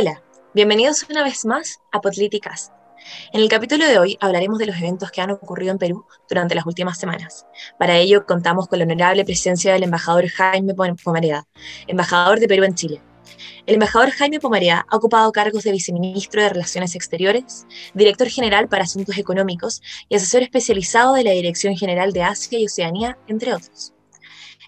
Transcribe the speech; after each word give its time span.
Hola, 0.00 0.22
bienvenidos 0.54 1.04
una 1.10 1.24
vez 1.24 1.44
más 1.44 1.80
a 1.90 2.00
Políticas. 2.00 2.70
En 3.32 3.40
el 3.40 3.48
capítulo 3.48 3.84
de 3.84 3.98
hoy 3.98 4.16
hablaremos 4.20 4.60
de 4.60 4.66
los 4.66 4.76
eventos 4.76 5.10
que 5.10 5.20
han 5.20 5.32
ocurrido 5.32 5.72
en 5.72 5.78
Perú 5.78 6.06
durante 6.28 6.54
las 6.54 6.66
últimas 6.66 7.00
semanas. 7.00 7.46
Para 7.80 7.96
ello 7.96 8.24
contamos 8.24 8.68
con 8.68 8.78
la 8.78 8.84
honorable 8.84 9.24
presencia 9.24 9.72
del 9.72 9.82
embajador 9.82 10.28
Jaime 10.28 10.72
Pomareda, 11.02 11.48
embajador 11.88 12.38
de 12.38 12.46
Perú 12.46 12.62
en 12.62 12.76
Chile. 12.76 13.02
El 13.66 13.74
embajador 13.74 14.10
Jaime 14.10 14.38
Pomareda 14.38 14.86
ha 14.88 14.96
ocupado 14.96 15.32
cargos 15.32 15.64
de 15.64 15.72
viceministro 15.72 16.42
de 16.42 16.50
Relaciones 16.50 16.94
Exteriores, 16.94 17.66
director 17.92 18.28
general 18.28 18.68
para 18.68 18.84
Asuntos 18.84 19.18
Económicos 19.18 19.82
y 20.08 20.14
asesor 20.14 20.42
especializado 20.42 21.14
de 21.14 21.24
la 21.24 21.32
Dirección 21.32 21.76
General 21.76 22.12
de 22.12 22.22
Asia 22.22 22.60
y 22.60 22.66
Oceanía, 22.66 23.18
entre 23.26 23.52
otros. 23.52 23.94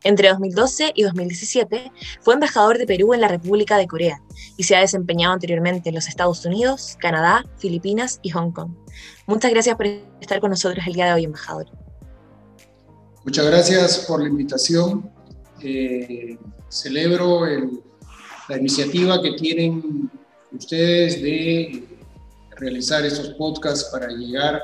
Entre 0.03 0.29
2012 0.29 0.93
y 0.95 1.03
2017 1.03 1.93
fue 2.23 2.35
embajador 2.35 2.79
de 2.79 2.87
Perú 2.87 3.13
en 3.13 3.21
la 3.21 3.29
República 3.29 3.77
de 3.77 3.87
Corea 3.87 4.23
y 4.57 4.63
se 4.63 4.75
ha 4.75 4.81
desempeñado 4.81 5.35
anteriormente 5.35 5.91
en 5.91 5.95
los 5.95 6.09
Estados 6.09 6.45
Unidos, 6.47 6.97
Canadá, 7.01 7.45
Filipinas 7.59 8.19
y 8.23 8.31
Hong 8.31 8.53
Kong. 8.53 8.71
Muchas 9.27 9.51
gracias 9.51 9.77
por 9.77 9.87
estar 9.87 10.41
con 10.41 10.51
nosotros 10.51 10.87
el 10.87 10.95
día 10.95 11.07
de 11.07 11.13
hoy, 11.13 11.25
embajador. 11.25 11.67
Muchas 13.25 13.45
gracias 13.47 13.99
por 14.09 14.23
la 14.23 14.29
invitación. 14.29 15.11
Eh, 15.63 16.39
celebro 16.71 17.45
la 18.49 18.57
iniciativa 18.57 19.21
que 19.21 19.33
tienen 19.33 20.11
ustedes 20.53 21.21
de 21.21 21.85
realizar 22.57 23.05
estos 23.05 23.35
podcasts 23.35 23.91
para 23.93 24.09
llegar 24.09 24.63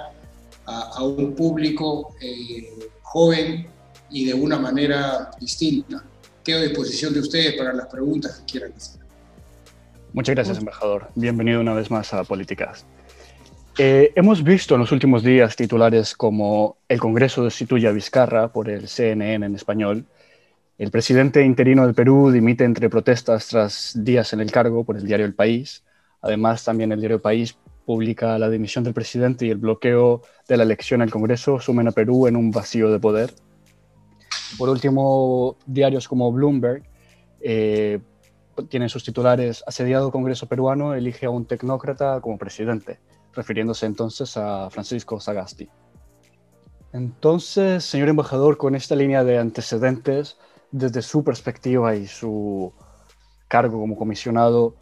a, 0.64 1.04
un 1.04 1.34
público 1.34 2.14
eh, 2.20 2.74
joven 3.02 3.68
y 4.10 4.26
de 4.26 4.34
una 4.34 4.58
manera 4.58 5.30
distinta. 5.40 6.04
Quedo 6.44 6.58
a 6.58 6.62
disposición 6.62 7.12
de 7.14 7.20
ustedes 7.20 7.54
para 7.54 7.72
las 7.72 7.86
preguntas 7.86 8.38
que 8.38 8.52
quieran 8.52 8.72
hacer. 8.72 9.00
Muchas 10.12 10.34
gracias, 10.34 10.58
embajador. 10.58 11.08
Bienvenido 11.14 11.60
una 11.60 11.74
vez 11.74 11.90
más 11.90 12.14
a 12.14 12.24
Políticas. 12.24 12.86
Eh, 13.78 14.12
hemos 14.14 14.42
visto 14.42 14.74
en 14.74 14.80
los 14.80 14.92
últimos 14.92 15.22
días 15.22 15.54
titulares 15.54 16.14
como 16.14 16.78
el 16.88 16.98
Congreso 16.98 17.44
destituye 17.44 17.86
a 17.86 17.92
Vizcarra 17.92 18.52
por 18.52 18.70
el 18.70 18.88
CNN 18.88 19.44
en 19.44 19.54
español, 19.54 20.06
el 20.78 20.90
presidente 20.90 21.42
interino 21.42 21.86
del 21.86 21.94
Perú 21.94 22.30
dimite 22.30 22.64
entre 22.64 22.90
protestas 22.90 23.48
tras 23.48 23.92
días 23.96 24.34
en 24.34 24.40
el 24.40 24.52
cargo 24.52 24.84
por 24.84 24.98
el 24.98 25.06
diario 25.06 25.24
El 25.24 25.34
País. 25.34 25.82
Además, 26.20 26.64
también 26.64 26.92
el 26.92 27.00
diario 27.00 27.16
El 27.16 27.22
País 27.22 27.56
publica 27.86 28.38
la 28.38 28.50
dimisión 28.50 28.84
del 28.84 28.92
presidente 28.92 29.46
y 29.46 29.50
el 29.50 29.56
bloqueo 29.56 30.20
de 30.46 30.56
la 30.58 30.64
elección 30.64 31.00
al 31.00 31.10
Congreso 31.10 31.60
sumen 31.60 31.88
a 31.88 31.92
Perú 31.92 32.26
en 32.26 32.36
un 32.36 32.50
vacío 32.50 32.90
de 32.90 32.98
poder. 32.98 33.32
Por 34.58 34.68
último, 34.68 35.56
diarios 35.66 36.08
como 36.08 36.32
Bloomberg 36.32 36.82
eh, 37.40 38.00
tienen 38.68 38.88
sus 38.88 39.04
titulares, 39.04 39.62
asediado 39.66 40.10
Congreso 40.10 40.46
peruano 40.46 40.94
elige 40.94 41.26
a 41.26 41.30
un 41.30 41.44
tecnócrata 41.44 42.20
como 42.20 42.38
presidente, 42.38 42.98
refiriéndose 43.34 43.86
entonces 43.86 44.36
a 44.36 44.70
Francisco 44.70 45.20
Sagasti. 45.20 45.68
Entonces, 46.92 47.84
señor 47.84 48.08
embajador, 48.08 48.56
con 48.56 48.74
esta 48.74 48.96
línea 48.96 49.24
de 49.24 49.38
antecedentes, 49.38 50.38
desde 50.70 51.02
su 51.02 51.22
perspectiva 51.22 51.94
y 51.94 52.06
su 52.06 52.72
cargo 53.48 53.78
como 53.80 53.96
comisionado, 53.96 54.76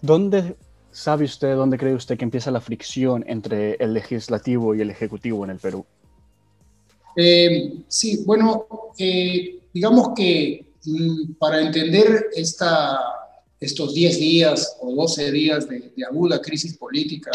¿dónde 0.00 0.56
sabe 0.90 1.24
usted, 1.24 1.54
dónde 1.54 1.78
cree 1.78 1.94
usted 1.94 2.18
que 2.18 2.24
empieza 2.24 2.50
la 2.50 2.60
fricción 2.60 3.24
entre 3.26 3.74
el 3.74 3.94
legislativo 3.94 4.74
y 4.74 4.80
el 4.80 4.90
ejecutivo 4.90 5.44
en 5.44 5.50
el 5.50 5.58
Perú? 5.58 5.86
Eh, 7.16 7.84
sí, 7.88 8.22
bueno, 8.24 8.66
eh, 8.98 9.60
digamos 9.72 10.10
que 10.16 10.66
mm, 10.84 11.34
para 11.34 11.60
entender 11.60 12.30
esta, 12.34 13.00
estos 13.60 13.94
10 13.94 14.18
días 14.18 14.78
o 14.80 14.94
12 14.94 15.30
días 15.30 15.68
de, 15.68 15.92
aguda 16.08 16.40
crisis 16.40 16.76
política 16.76 17.30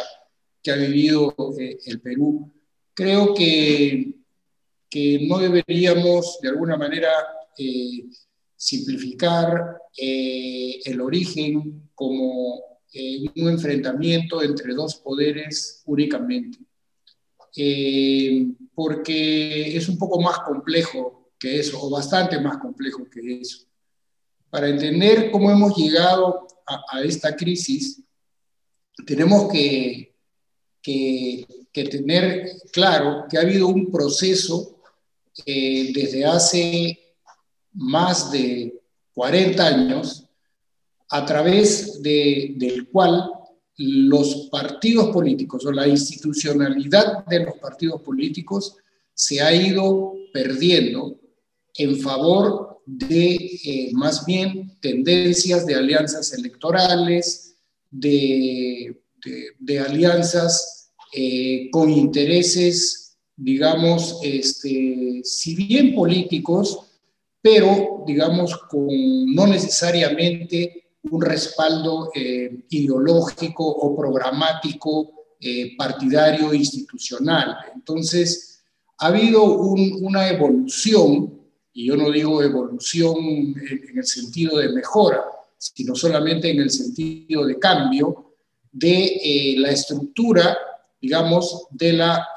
que 0.61 0.71
ha 0.71 0.75
vivido 0.75 1.35
eh, 1.59 1.77
el 1.85 2.01
Perú, 2.01 2.51
creo 2.93 3.33
que, 3.33 4.13
no 5.27 5.37
deberíamos 5.37 6.39
de 6.41 6.49
alguna 6.49 6.75
manera 6.75 7.09
simplificar 8.55 9.77
el 9.95 11.01
origen 11.01 11.89
como 11.93 12.63
un 13.35 13.49
enfrentamiento 13.49 14.41
entre 14.41 14.73
dos 14.73 14.95
poderes 14.95 15.83
únicamente. 15.85 16.57
Eh, 17.55 18.47
porque 18.73 19.75
es 19.75 19.89
un 19.89 19.97
poco 19.97 20.21
más 20.21 20.39
complejo 20.39 21.31
que 21.39 21.59
eso, 21.59 21.79
o 21.81 21.89
bastante 21.89 22.39
más 22.39 22.57
complejo 22.57 23.09
que 23.09 23.41
eso. 23.41 23.65
Para 24.49 24.69
entender 24.69 25.31
cómo 25.31 25.51
hemos 25.51 25.75
llegado 25.75 26.47
a, 26.65 27.01
esta 27.01 27.35
crisis, 27.35 28.01
tenemos 29.05 29.51
que, 29.51 30.15
que, 30.81 31.47
tener 31.73 32.49
claro 32.71 33.25
que 33.29 33.37
ha 33.37 33.41
habido 33.41 33.67
un 33.67 33.91
proceso 33.91 34.79
eh, 35.45 35.91
desde 35.93 36.25
hace 36.25 37.15
más 37.73 38.31
de 38.31 38.81
40 39.13 39.65
años, 39.65 40.27
a 41.09 41.25
través 41.25 42.01
de, 42.01 42.53
del 42.57 42.89
cual 42.89 43.31
los 43.77 44.47
partidos 44.51 45.09
políticos 45.09 45.65
o 45.65 45.71
la 45.71 45.87
institucionalidad 45.87 47.25
de 47.25 47.41
los 47.41 47.57
partidos 47.59 48.01
políticos 48.01 48.75
se 49.13 49.39
ha 49.41 49.53
ido 49.53 50.13
perdiendo 50.33 51.19
en 51.75 51.97
favor 51.99 52.81
de 52.85 53.35
eh, 53.35 53.89
más 53.93 54.25
bien 54.25 54.77
tendencias 54.79 55.65
de 55.65 55.75
alianzas 55.75 56.33
electorales, 56.33 57.55
de, 57.91 58.95
alianzas 59.85 60.91
eh, 61.13 61.69
con 61.71 61.91
intereses, 61.91 63.17
digamos, 63.35 64.19
este, 64.23 65.21
si 65.23 65.55
bien 65.55 65.93
políticos, 65.93 66.79
pero 67.41 68.03
digamos, 68.07 68.57
con 68.69 68.87
no 69.33 69.45
necesariamente 69.45 70.86
un 71.03 71.21
respaldo 71.21 72.11
eh, 72.13 72.65
ideológico 72.69 73.65
o 73.65 73.95
programático 73.95 75.11
eh, 75.39 75.75
partidario 75.77 76.53
institucional. 76.53 77.57
Entonces, 77.73 78.63
ha 78.99 79.07
habido 79.07 79.43
una 79.43 80.27
evolución, 80.27 81.39
y 81.71 81.85
yo 81.85 81.95
no 81.95 82.09
digo 82.09 82.41
evolución 82.41 83.15
en, 83.17 83.97
el 83.97 84.05
sentido 84.05 84.57
de 84.57 84.69
mejora, 84.69 85.23
sino 85.57 85.93
solamente 85.95 86.49
en 86.49 86.59
el 86.59 86.71
sentido 86.71 87.45
de 87.45 87.59
cambio 87.59 88.33
de 88.71 89.05
eh, 89.05 89.55
la 89.57 89.69
estructura, 89.69 90.57
digamos, 90.99 91.67
de 91.71 91.93
la 91.93 92.27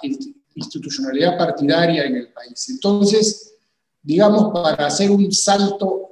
institucionalidad 0.54 1.38
partidaria 1.38 2.04
en 2.04 2.16
el 2.16 2.28
país. 2.28 2.69
Entonces, 2.69 3.54
digamos, 4.03 4.53
para 4.53 4.87
hacer 4.87 5.10
un 5.10 5.32
salto 5.32 6.10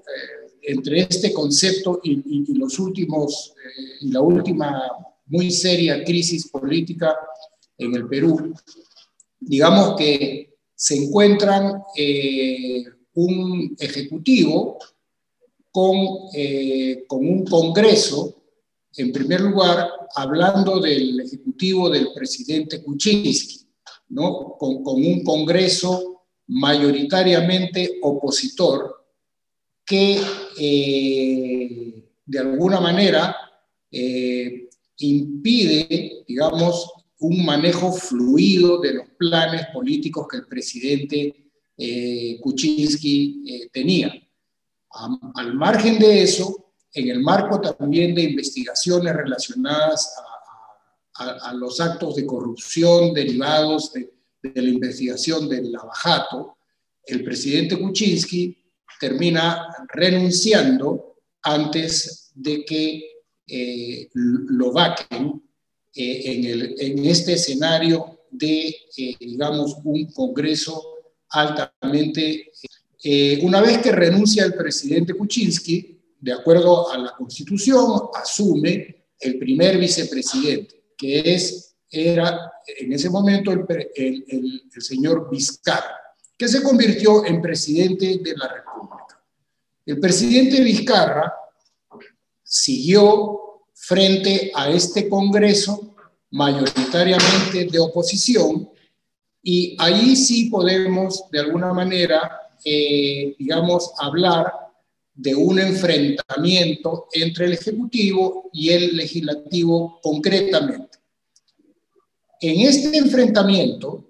entre 0.68 1.00
este 1.00 1.32
concepto 1.32 2.00
y, 2.04 2.52
los 2.54 2.78
últimos, 2.78 3.54
eh, 3.56 3.82
y 4.02 4.12
la 4.12 4.20
última 4.20 4.82
muy 5.26 5.50
seria 5.50 6.04
crisis 6.04 6.48
política 6.48 7.16
en 7.78 7.94
el 7.94 8.06
Perú, 8.06 8.54
digamos 9.40 9.96
que 9.96 10.58
se 10.74 10.96
encuentran 10.96 11.82
eh, 11.96 12.84
un 13.14 13.74
ejecutivo 13.78 14.78
con, 15.70 15.96
eh, 16.34 17.04
con 17.06 17.26
un 17.26 17.44
Congreso, 17.46 18.42
en 18.96 19.12
primer 19.12 19.40
lugar, 19.40 19.90
hablando 20.14 20.80
del 20.80 21.20
ejecutivo 21.20 21.88
del 21.88 22.08
presidente 22.14 22.82
Kuczynski, 22.82 23.66
¿no? 24.10 24.56
con, 24.58 24.82
con 24.82 24.96
un 24.96 25.24
Congreso 25.24 26.24
mayoritariamente 26.48 27.98
opositor, 28.02 28.98
que 29.88 30.20
eh, 30.58 32.05
de 32.25 32.38
alguna 32.38 32.81
manera 32.81 33.37
eh, 33.90 34.69
impide, 34.99 36.25
digamos, 36.26 36.93
un 37.20 37.44
manejo 37.44 37.93
fluido 37.93 38.81
de 38.81 38.94
los 38.94 39.06
planes 39.19 39.66
políticos 39.72 40.26
que 40.31 40.37
el 40.38 40.46
presidente 40.46 41.50
eh, 41.76 42.38
Kuczynski 42.40 43.44
eh, 43.46 43.69
tenía. 43.72 44.12
al 45.34 45.55
margen 45.55 45.99
de 45.99 46.22
eso, 46.22 46.72
en 46.93 47.08
el 47.08 47.20
marco 47.20 47.60
también 47.60 48.14
de 48.14 48.22
investigaciones 48.22 49.14
relacionadas 49.14 50.12
a, 51.14 51.52
los 51.55 51.81
actos 51.81 52.14
de 52.14 52.25
corrupción 52.25 53.12
derivados 53.12 53.93
de, 53.93 54.12
de 54.40 54.62
la 54.62 54.69
investigación 54.69 55.49
del 55.49 55.72
lavajato, 55.72 56.58
el 57.05 57.25
presidente 57.25 57.76
Kuczynski 57.76 58.56
termina 58.98 59.68
renunciando 59.92 61.16
antes 61.42 62.30
de 62.34 62.64
que 62.64 63.18
eh, 63.46 64.08
lo 64.12 64.72
vaquen 64.72 65.42
eh, 65.94 66.74
en, 66.78 67.04
este 67.06 67.32
escenario 67.32 68.20
de, 68.30 68.68
eh, 68.96 69.16
digamos, 69.18 69.78
un 69.84 70.10
Congreso 70.12 70.82
altamente... 71.30 72.50
una 73.42 73.60
vez 73.60 73.78
que 73.78 73.92
renuncia 73.92 74.44
el 74.44 74.54
presidente 74.54 75.14
Kuczynski, 75.14 75.98
de 76.20 76.32
acuerdo 76.32 76.90
a 76.90 76.98
la 76.98 77.12
Constitución, 77.16 78.10
asume 78.12 79.06
el 79.20 79.38
primer 79.38 79.78
vicepresidente, 79.78 80.92
que 80.96 81.34
es, 81.34 81.76
era 81.90 82.52
en 82.66 82.92
ese 82.92 83.08
momento 83.08 83.52
el, 83.52 83.64
el 83.94 84.82
señor 84.82 85.30
Vizcarra, 85.30 85.96
que 86.36 86.48
se 86.48 86.62
convirtió 86.62 87.24
en 87.24 87.40
presidente 87.40 88.18
de 88.18 88.36
la 88.36 88.48
República. 88.48 88.68
El 89.88 90.00
presidente 90.00 90.61
Vizcarra 90.61 91.32
siguió 92.43 93.62
frente 93.73 94.52
a 94.55 94.69
este 94.69 95.08
Congreso 95.08 95.94
mayoritariamente 96.32 97.64
de 97.64 97.79
oposición 97.79 98.69
y 99.43 99.75
ahí 99.79 100.14
sí 100.14 100.50
podemos 100.50 101.25
de 101.32 101.40
alguna 101.40 101.73
manera, 101.73 102.31
eh, 102.62 103.35
digamos, 103.38 103.93
hablar 103.99 104.52
de 105.14 105.35
un 105.35 105.58
enfrentamiento 105.58 107.06
entre 107.14 107.46
el 107.46 107.55
Ejecutivo 107.55 108.50
y 108.52 108.69
el 108.69 108.94
Legislativo 108.94 110.00
concretamente. 110.02 110.99
En 112.43 112.61
este 112.61 112.94
enfrentamiento, 112.94 114.05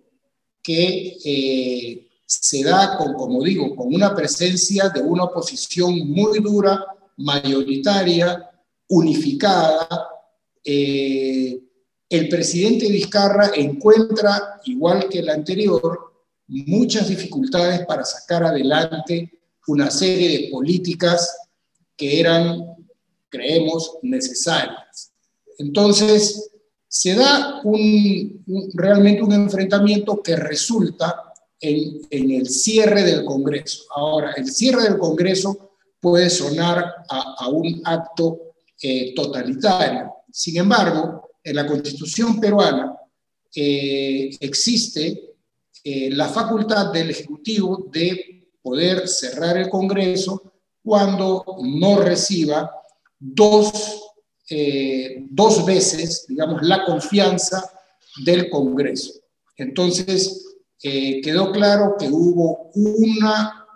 que 0.60 1.18
eh, 1.24 2.07
se 2.28 2.62
da, 2.62 2.98
con, 2.98 3.14
como 3.14 3.42
digo, 3.42 3.74
con 3.74 3.94
una 3.94 4.14
presencia 4.14 4.90
de 4.90 5.00
una 5.00 5.24
oposición 5.24 6.10
muy 6.10 6.40
dura, 6.40 6.84
mayoritaria, 7.16 8.50
unificada, 8.88 9.88
eh, 10.62 11.58
el 12.10 12.28
presidente 12.28 12.88
Vizcarra 12.88 13.52
encuentra, 13.54 14.60
igual 14.64 15.08
que 15.08 15.20
el 15.20 15.30
anterior, 15.30 16.12
muchas 16.48 17.08
dificultades 17.08 17.86
para 17.86 18.04
sacar 18.04 18.44
adelante 18.44 19.32
una 19.66 19.90
serie 19.90 20.28
de 20.28 20.48
políticas 20.50 21.34
que 21.96 22.20
eran, 22.20 22.76
creemos, 23.30 23.96
necesarias. 24.02 25.12
Entonces, 25.56 26.50
se 26.86 27.14
da 27.14 27.62
un, 27.64 28.44
realmente 28.74 29.22
un 29.22 29.32
enfrentamiento 29.32 30.22
que 30.22 30.36
resulta 30.36 31.27
en, 31.60 32.30
el 32.30 32.48
cierre 32.48 33.02
del 33.02 33.24
Congreso. 33.24 33.84
Ahora, 33.94 34.32
el 34.36 34.50
cierre 34.50 34.82
del 34.82 34.98
Congreso 34.98 35.72
puede 36.00 36.30
sonar 36.30 37.04
a, 37.08 37.48
un 37.48 37.80
acto 37.84 38.54
eh, 38.80 39.14
totalitario. 39.14 40.12
Sin 40.30 40.56
embargo, 40.58 41.30
en 41.42 41.56
la 41.56 41.66
Constitución 41.66 42.38
peruana 42.40 42.96
eh, 43.54 44.30
existe 44.40 45.34
eh, 45.82 46.10
la 46.10 46.28
facultad 46.28 46.92
del 46.92 47.10
Ejecutivo 47.10 47.88
de 47.90 48.48
poder 48.62 49.08
cerrar 49.08 49.56
el 49.56 49.68
Congreso 49.68 50.42
cuando 50.82 51.44
no 51.62 52.00
reciba 52.00 52.70
dos, 53.18 54.04
dos 55.30 55.66
veces, 55.66 56.24
digamos, 56.28 56.62
la 56.62 56.84
confianza 56.84 57.70
del 58.24 58.48
Congreso. 58.48 59.12
Entonces, 59.56 60.47
quedó 60.80 61.52
claro 61.52 61.96
que 61.98 62.08
hubo 62.08 62.70
una, 62.74 63.66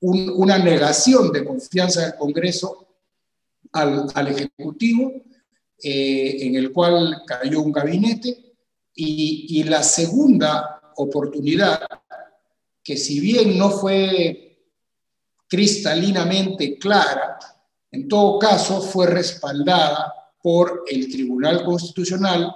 una 0.00 0.58
negación 0.58 1.32
de 1.32 1.44
confianza 1.44 2.02
del 2.02 2.16
Congreso 2.16 2.86
al, 3.72 4.06
al 4.14 4.28
Ejecutivo, 4.28 5.12
eh, 5.82 6.36
en 6.40 6.56
el 6.56 6.72
cual 6.72 7.22
cayó 7.26 7.60
un 7.60 7.72
gabinete, 7.72 8.42
y 8.98 9.62
la 9.64 9.82
segunda 9.82 10.80
oportunidad 10.96 11.86
que 12.86 12.96
si 12.96 13.18
bien 13.18 13.58
no 13.58 13.70
fue 13.70 14.60
cristalinamente 15.48 16.78
clara, 16.78 17.36
en 17.90 18.06
todo 18.06 18.38
caso 18.38 18.80
fue 18.80 19.08
respaldada 19.08 20.14
por 20.40 20.84
el 20.86 21.10
Tribunal 21.10 21.64
Constitucional 21.64 22.54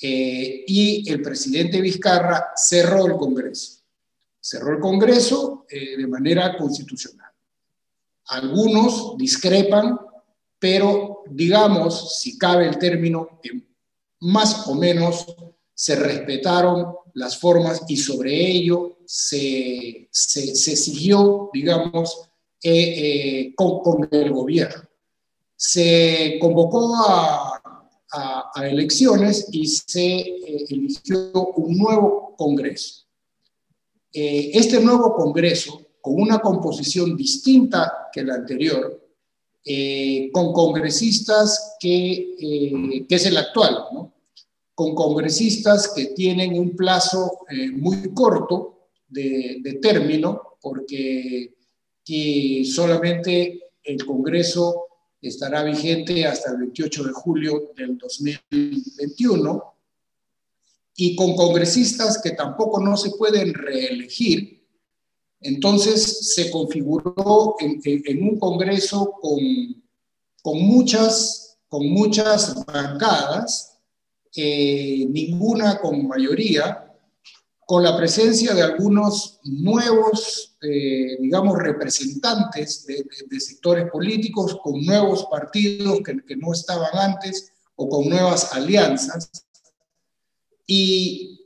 eh, 0.00 0.64
y 0.66 1.10
el 1.10 1.20
presidente 1.22 1.80
Vizcarra 1.80 2.52
cerró 2.56 3.06
el 3.06 3.16
Congreso. 3.16 3.80
Cerró 4.40 4.72
el 4.74 4.80
Congreso 4.80 5.66
eh, 5.68 5.96
de 5.96 6.06
manera 6.06 6.56
constitucional. 6.56 7.30
Algunos 8.26 9.16
discrepan, 9.18 9.98
pero 10.58 11.24
digamos, 11.28 12.20
si 12.20 12.38
cabe 12.38 12.68
el 12.68 12.78
término, 12.78 13.40
más 14.20 14.66
o 14.68 14.74
menos 14.74 15.26
se 15.74 15.96
respetaron 15.96 16.94
las 17.14 17.38
formas 17.38 17.82
y 17.88 17.96
sobre 17.96 18.34
ello 18.34 18.98
se, 19.04 20.08
se, 20.10 20.76
siguió, 20.76 21.50
digamos, 21.52 22.28
eh, 22.62 23.48
eh, 23.48 23.54
con, 23.56 24.08
el 24.10 24.30
gobierno. 24.30 24.82
Se 25.56 26.38
convocó 26.40 26.94
a, 26.96 27.59
a, 28.12 28.50
elecciones 28.66 29.48
y 29.52 29.66
se 29.66 30.18
eh, 30.18 30.64
eligió 30.68 31.32
un 31.56 31.78
nuevo 31.78 32.34
Congreso. 32.36 33.04
este 34.12 34.80
nuevo 34.80 35.14
Congreso, 35.14 35.86
con 36.00 36.20
una 36.20 36.38
composición 36.38 37.16
distinta 37.16 38.08
que 38.12 38.24
la 38.24 38.34
anterior, 38.34 38.98
con 40.32 40.52
congresistas 40.54 41.76
que, 41.78 43.04
que 43.06 43.14
es 43.14 43.26
el 43.26 43.36
actual, 43.36 43.84
¿no? 43.92 44.14
con 44.80 44.94
congresistas 44.94 45.92
que 45.94 46.06
tienen 46.06 46.58
un 46.58 46.74
plazo 46.74 47.40
eh, 47.50 47.70
muy 47.70 48.14
corto 48.14 48.88
de, 49.06 49.78
término, 49.82 50.56
porque 50.58 51.52
solamente 52.64 53.72
el 53.84 54.06
Congreso 54.06 54.86
estará 55.20 55.62
vigente 55.62 56.26
hasta 56.26 56.52
el 56.52 56.58
28 56.58 57.04
de 57.04 57.12
julio 57.12 57.72
del 57.76 57.98
2021, 57.98 59.74
y 60.96 61.16
con 61.16 61.34
congresistas 61.34 62.20
que 62.22 62.32
tampoco 62.32 62.80
no 62.80 62.96
se 62.96 63.10
pueden 63.12 63.54
reelegir, 63.54 64.60
entonces 65.40 66.34
se 66.34 66.50
configuró 66.50 67.56
en, 67.60 68.22
un 68.22 68.38
Congreso 68.38 69.12
con, 69.20 69.38
con, 70.42 70.60
muchas, 70.60 71.58
con 71.68 71.88
muchas 71.88 72.64
bancadas, 72.66 73.78
eh, 74.36 75.06
ninguna 75.08 75.80
con 75.80 76.06
mayoría, 76.06 76.89
con 77.70 77.84
la 77.84 77.96
presencia 77.96 78.52
de 78.52 78.62
algunos 78.62 79.38
nuevos, 79.44 80.56
eh, 80.60 81.16
digamos, 81.20 81.56
representantes 81.56 82.84
de, 82.84 83.38
sectores 83.38 83.88
políticos, 83.92 84.58
con 84.60 84.84
nuevos 84.84 85.28
partidos 85.30 86.00
que, 86.04 86.34
no 86.34 86.52
estaban 86.52 86.90
antes 86.94 87.52
o 87.76 87.88
con 87.88 88.08
nuevas 88.08 88.52
alianzas. 88.54 89.30
Y, 90.66 91.38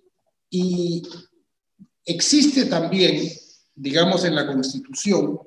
existe 2.06 2.64
también, 2.64 3.30
digamos, 3.74 4.24
en 4.24 4.34
la 4.34 4.46
Constitución, 4.46 5.38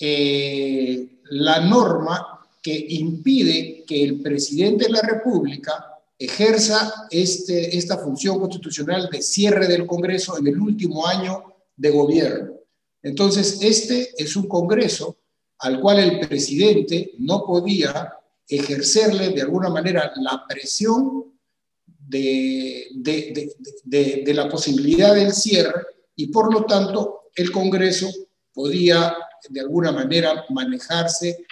eh, 0.00 1.20
la 1.30 1.60
norma 1.60 2.40
que 2.60 2.74
impide 2.88 3.84
que 3.86 4.02
el 4.02 4.20
presidente 4.20 4.86
de 4.86 4.90
la 4.94 5.02
República 5.02 5.91
ejerza 6.24 7.06
este, 7.10 7.76
esta 7.76 7.98
función 7.98 8.38
constitucional 8.38 9.08
de 9.10 9.22
cierre 9.22 9.66
del 9.66 9.86
Congreso 9.86 10.38
en 10.38 10.46
el 10.46 10.58
último 10.58 11.06
año 11.06 11.44
de 11.76 11.90
gobierno. 11.90 12.54
Entonces, 13.02 13.58
este 13.62 14.10
es 14.16 14.36
un 14.36 14.46
Congreso 14.46 15.16
al 15.58 15.80
cual 15.80 15.98
el 16.00 16.28
presidente 16.28 17.12
no 17.18 17.44
podía 17.44 18.12
ejercerle 18.48 19.30
de 19.30 19.42
alguna 19.42 19.70
manera 19.70 20.12
la 20.16 20.44
presión 20.48 21.32
de, 22.08 22.88
la 24.26 24.48
posibilidad 24.48 25.14
del 25.14 25.32
cierre 25.32 25.86
y 26.16 26.26
por 26.28 26.52
lo 26.52 26.64
tanto 26.64 27.22
el 27.34 27.50
Congreso 27.50 28.10
podía 28.52 29.16
de 29.48 29.60
alguna 29.60 29.92
manera 29.92 30.44
manejarse 30.50 31.44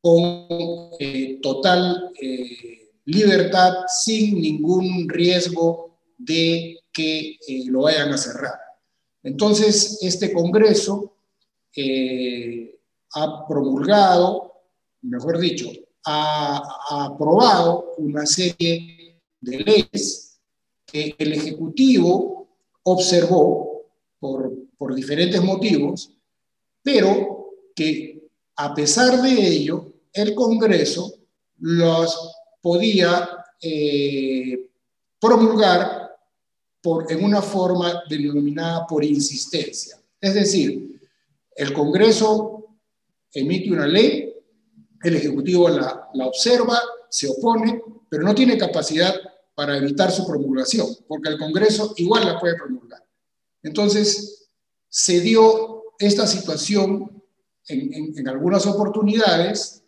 con 0.00 0.90
eh, 0.98 1.38
total 1.40 2.10
eh, 2.20 2.79
libertad 3.10 3.72
sin 3.86 4.40
ningún 4.40 5.08
riesgo 5.08 5.98
de 6.16 6.78
que 6.92 7.36
eh, 7.46 7.64
lo 7.66 7.82
vayan 7.82 8.12
a 8.12 8.18
cerrar. 8.18 8.58
Entonces, 9.22 9.98
este 10.02 10.32
Congreso 10.32 11.14
eh, 11.74 12.78
ha 13.14 13.46
promulgado, 13.46 14.52
mejor 15.02 15.38
dicho, 15.38 15.70
ha, 16.04 17.04
aprobado 17.04 17.94
una 17.98 18.24
serie 18.26 19.20
de 19.40 19.58
leyes 19.58 20.40
que 20.86 21.14
el 21.18 21.32
Ejecutivo 21.32 22.48
observó 22.82 23.82
por, 24.18 24.52
por 24.76 24.94
diferentes 24.94 25.42
motivos, 25.42 26.10
pero 26.82 27.50
que 27.74 28.28
a 28.56 28.74
pesar 28.74 29.22
de 29.22 29.30
ello, 29.30 29.92
el 30.12 30.34
Congreso 30.34 31.14
los 31.58 32.39
podía 32.60 33.28
eh, 33.60 34.70
promulgar 35.20 36.16
por, 36.82 37.10
en 37.12 37.24
una 37.24 37.42
forma 37.42 38.02
denominada 38.08 38.86
por 38.86 39.04
insistencia. 39.04 39.98
Es 40.20 40.34
decir, 40.34 41.00
el 41.56 41.72
Congreso 41.72 42.60
emite 43.32 43.70
una 43.70 43.86
ley, 43.86 44.34
el 45.02 45.16
Ejecutivo 45.16 45.68
la, 45.68 46.08
observa 46.24 46.78
se 47.08 47.28
opone, 47.28 47.82
pero 48.08 48.22
no 48.22 48.34
tiene 48.34 48.58
capacidad 48.58 49.14
para 49.54 49.76
evitar 49.76 50.10
su 50.10 50.26
promulgación, 50.26 50.86
porque 51.06 51.28
el 51.28 51.38
Congreso 51.38 51.92
igual 51.96 52.24
la 52.24 52.38
puede 52.38 52.56
promulgar. 52.56 53.04
Entonces, 53.62 54.48
se 54.88 55.20
dio 55.20 55.84
esta 55.98 56.26
situación 56.26 57.22
en, 57.68 58.28
algunas 58.28 58.66
oportunidades 58.66 59.79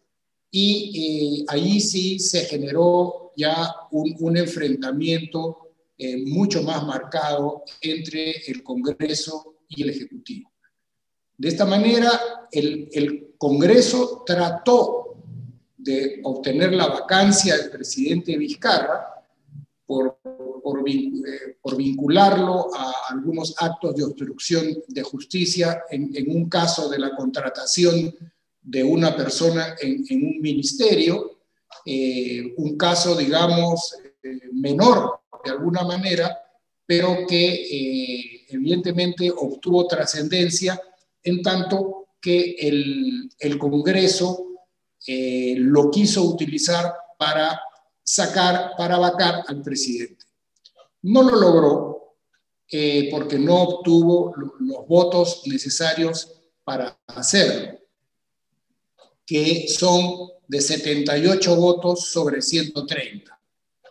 y 0.54 1.40
eh, 1.40 1.44
ahí 1.49 1.80
sí 1.80 2.18
se 2.18 2.44
generó 2.44 3.32
ya 3.35 3.75
un, 3.90 4.37
enfrentamiento 4.37 5.73
eh, 5.97 6.18
mucho 6.26 6.62
más 6.62 6.87
marcado 6.87 7.64
entre 7.80 8.32
el 8.47 8.62
Congreso 8.62 9.56
y 9.66 9.82
el 9.82 9.90
Ejecutivo. 9.90 10.52
De 11.38 11.49
esta 11.49 11.64
manera, 11.64 12.49
el, 12.52 13.30
Congreso 13.38 14.23
trató 14.25 15.16
de 15.76 16.21
obtener 16.23 16.73
la 16.75 16.87
vacancia 16.87 17.56
del 17.56 17.71
presidente 17.71 18.38
Vizcarra 18.38 19.04
por, 19.85 20.18
por, 20.62 20.88
eh, 20.88 21.56
por, 21.61 21.76
vincularlo 21.76 22.68
a 22.73 22.92
algunos 23.09 23.52
actos 23.59 23.97
de 23.97 24.04
obstrucción 24.04 24.64
de 24.87 25.02
justicia 25.02 25.82
en, 25.90 26.14
en 26.14 26.30
un 26.30 26.49
caso 26.49 26.88
de 26.88 27.00
la 27.00 27.16
contratación 27.16 28.14
de 28.62 28.85
una 28.85 29.16
persona 29.16 29.75
en, 29.81 30.04
un 30.11 30.40
ministerio, 30.40 31.40
eh, 31.85 32.54
un 32.57 32.76
caso, 32.76 33.16
digamos, 33.16 33.97
eh, 34.23 34.40
menor 34.52 35.21
de 35.45 35.50
alguna 35.50 35.83
manera, 35.83 36.38
pero 36.87 37.26
que 37.26 38.47
evidentemente 38.49 39.31
obtuvo 39.31 39.87
trascendencia 39.87 40.81
en 41.23 41.42
tanto 41.42 42.09
que 42.21 42.57
el, 42.59 43.31
el 43.38 43.59
Congreso 43.59 44.47
lo 45.07 45.90
quiso 45.90 46.23
utilizar 46.23 46.92
para 47.19 47.61
sacar 48.04 48.73
para 48.76 48.99
vacar 48.99 49.45
al 49.47 49.62
presidente. 49.62 50.26
No 51.02 51.23
lo 51.23 51.37
logró 51.37 52.16
eh, 52.71 53.09
porque 53.11 53.38
no 53.38 53.62
obtuvo 53.62 54.35
los 54.37 54.87
votos 54.87 55.42
necesarios 55.47 56.33
para 56.64 56.99
hacerlo, 57.07 57.78
que 59.32 59.66
son 59.66 60.28
de 60.46 60.60
78 60.60 61.56
votos 61.56 62.04
sobre 62.12 62.42
130 62.42 63.40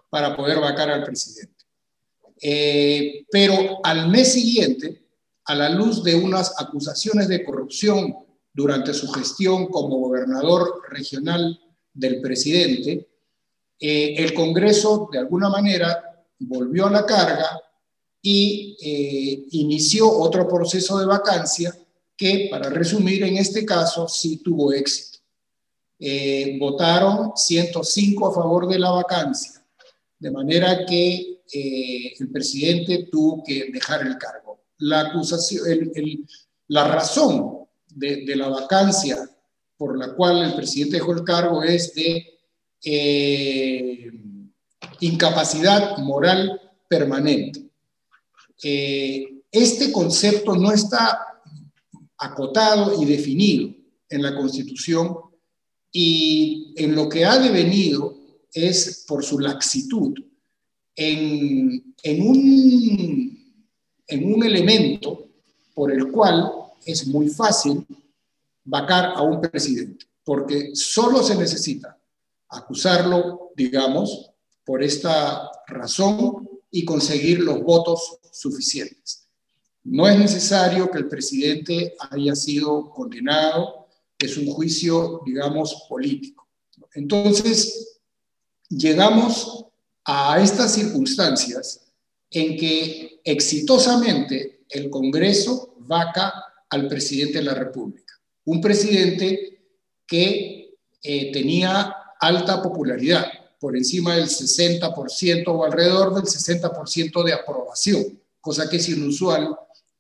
para 0.07 0.38
poder 0.38 0.60
vacar 0.60 0.91
al 0.91 1.03
presidente. 1.03 1.65
Eh, 2.39 3.25
pero 3.31 3.79
al 3.83 4.10
mes 4.10 4.33
siguiente, 4.33 5.01
a 5.45 5.55
la 5.55 5.69
luz 5.69 6.03
de 6.03 6.13
unas 6.13 6.53
acusaciones 6.62 7.27
de 7.27 7.43
corrupción 7.43 8.15
durante 8.53 8.93
su 8.93 9.07
gestión 9.07 9.65
como 9.65 9.98
gobernador 9.98 10.83
regional 10.91 11.60
del 11.91 12.21
presidente, 12.21 13.10
eh, 13.79 14.13
el 14.17 14.36
Congreso, 14.36 15.10
de 15.12 15.17
alguna 15.17 15.50
manera, 15.50 16.24
volvió 16.38 16.86
a 16.86 16.91
la 16.91 17.03
carga 17.03 17.60
y 18.21 18.77
eh, 18.79 19.48
inició 19.53 20.07
otro 20.07 20.48
proceso 20.48 21.00
de 21.00 21.07
vacancia 21.07 21.75
que, 22.15 22.48
para 22.51 22.69
resumir, 22.69 23.24
en 23.24 23.38
este 23.38 23.65
caso 23.65 24.07
sí 24.07 24.38
tuvo 24.38 24.71
éxito. 24.71 25.11
Eh, 26.03 26.58
votaron 26.60 27.34
105 27.36 28.27
a 28.27 28.34
favor 28.34 28.67
de 28.67 28.79
la 28.79 28.89
vacancia, 28.89 29.63
de 30.17 30.31
manera 30.31 30.84
que 30.86 31.43
el 31.53 32.29
presidente 32.31 33.08
tuvo 33.12 33.43
que 33.43 33.70
dejar 33.72 34.08
el 34.08 34.17
cargo. 34.17 34.63
La 34.79 35.01
acusación, 35.01 35.91
la 36.67 36.88
razón 36.88 37.67
de, 37.88 38.25
de 38.25 38.36
la 38.36 38.50
vacancia 38.50 39.17
por 39.81 39.98
la 39.98 40.13
cual 40.13 40.43
el 40.43 40.53
presidente 40.53 40.98
dejó 40.98 41.13
el 41.13 41.24
cargo 41.24 41.63
es 41.63 41.96
de 41.96 42.39
eh, 42.84 44.12
incapacidad 45.00 45.98
moral 45.98 46.62
permanente. 46.88 47.67
Eh, 48.63 49.41
este 49.51 49.91
concepto 49.91 50.55
no 50.55 50.72
está 50.72 51.41
acotado 52.15 53.01
y 53.01 53.05
definido 53.05 53.74
en 54.08 54.22
la 54.22 54.36
Constitución 54.36 55.17
y 55.91 56.74
en 56.77 56.95
lo 56.95 57.10
que 57.10 57.25
ha 57.25 57.38
devenido 57.38 58.17
es 58.53 59.05
por 59.07 59.24
su 59.24 59.39
laxitud 59.39 60.13
en, 60.95 61.95
en, 62.03 62.27
un, 62.27 63.55
en 64.07 64.33
un 64.33 64.43
elemento 64.43 65.27
por 65.74 65.91
el 65.91 66.12
cual 66.12 66.51
es 66.86 67.07
muy 67.07 67.29
fácil 67.29 67.86
vacar 68.63 69.13
a 69.15 69.21
un 69.21 69.41
presidente, 69.41 70.05
porque 70.24 70.71
solo 70.74 71.24
se 71.24 71.36
necesita 71.36 71.98
acusarlo, 72.50 73.51
digamos, 73.55 74.31
por 74.65 74.83
esta 74.83 75.50
razón 75.67 76.50
y 76.69 76.86
conseguir 76.86 77.39
los 77.39 77.62
votos 77.63 78.19
suficientes. 78.31 79.27
No 79.83 80.07
es 80.07 80.17
necesario 80.17 80.91
que 80.91 81.00
el 81.00 81.07
presidente 81.07 81.95
haya 82.12 82.36
sido 82.36 82.89
condenado, 82.91 83.81
es 84.25 84.38
un 84.38 84.48
juicio, 84.48 85.22
digamos, 85.25 85.86
político. 85.88 86.48
Entonces, 86.94 88.00
llegamos 88.70 89.66
a 90.06 90.42
estas 90.42 90.74
circunstancias 90.74 91.82
en 92.30 92.58
que 92.58 93.20
exitosamente 93.24 94.62
el 94.70 94.90
Congreso 94.90 95.75
vaca 95.80 96.34
al 96.70 96.88
presidente 96.88 97.40
de 97.40 97.44
la 97.44 97.54
República, 97.54 98.13
un 98.46 98.62
presidente 98.62 99.60
que 100.08 100.75
eh, 101.04 101.32
tenía 101.32 101.96
alta 102.20 102.62
popularidad, 102.62 103.25
por 103.62 103.78
encima 103.78 104.16
del 104.16 104.28
60% 104.28 105.44
o 105.48 105.63
alrededor 105.63 106.16
del 106.16 106.24
60% 106.24 107.24
de 107.24 107.34
aprobación, 107.34 108.20
cosa 108.42 108.68
que 108.68 108.78
es 108.78 108.90
inusual 108.90 109.56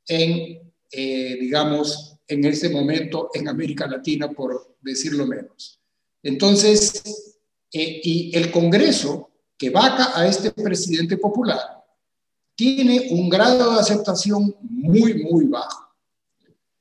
en, 0.07 0.73
eh, 0.91 1.37
digamos, 1.39 2.10
en 2.27 2.45
este 2.45 2.69
momento 2.69 3.29
en 3.33 3.47
América 3.47 3.87
Latina, 3.87 4.29
por 4.29 4.75
decirlo 4.81 5.27
menos. 5.27 5.79
Entonces, 6.23 7.01
eh, 7.71 8.01
y 8.03 8.35
el 8.35 8.51
Congreso 8.51 9.29
que 9.57 9.69
vaca 9.69 10.11
a 10.19 10.27
este 10.27 10.51
presidente 10.51 11.17
popular 11.17 11.59
tiene 12.55 13.07
un 13.11 13.29
grado 13.29 13.73
de 13.73 13.79
aceptación 13.79 14.55
muy, 14.61 15.23
muy 15.23 15.45
bajo. 15.45 15.93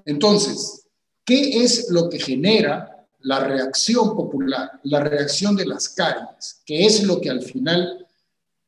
Entonces, 0.05 0.87
¿qué 1.25 1.63
es 1.63 1.91
lo 1.91 2.09
que 2.09 2.19
genera 2.19 3.01
la 3.23 3.41
reacción 3.41 4.17
popular, 4.17 4.81
la 4.85 5.01
reacción 5.01 5.57
de 5.57 5.67
las 5.67 5.89
calles, 5.91 6.61
que 6.65 6.87
es 6.87 7.03
lo 7.03 7.21
que 7.21 7.31
al 7.31 7.43
final 7.43 8.07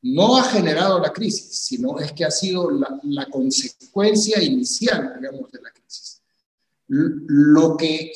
no 0.01 0.37
ha 0.37 0.43
generado 0.43 0.99
la 0.99 1.11
crisis, 1.11 1.57
sino 1.57 1.97
es 1.99 2.11
que 2.11 2.25
ha 2.25 2.31
sido 2.31 2.69
la, 2.69 3.25
consecuencia 3.31 4.41
inicial, 4.41 5.15
digamos, 5.19 5.51
de 5.51 5.61
la 5.61 5.71
crisis. 5.71 6.21
Lo 6.95 7.75
que 7.75 8.13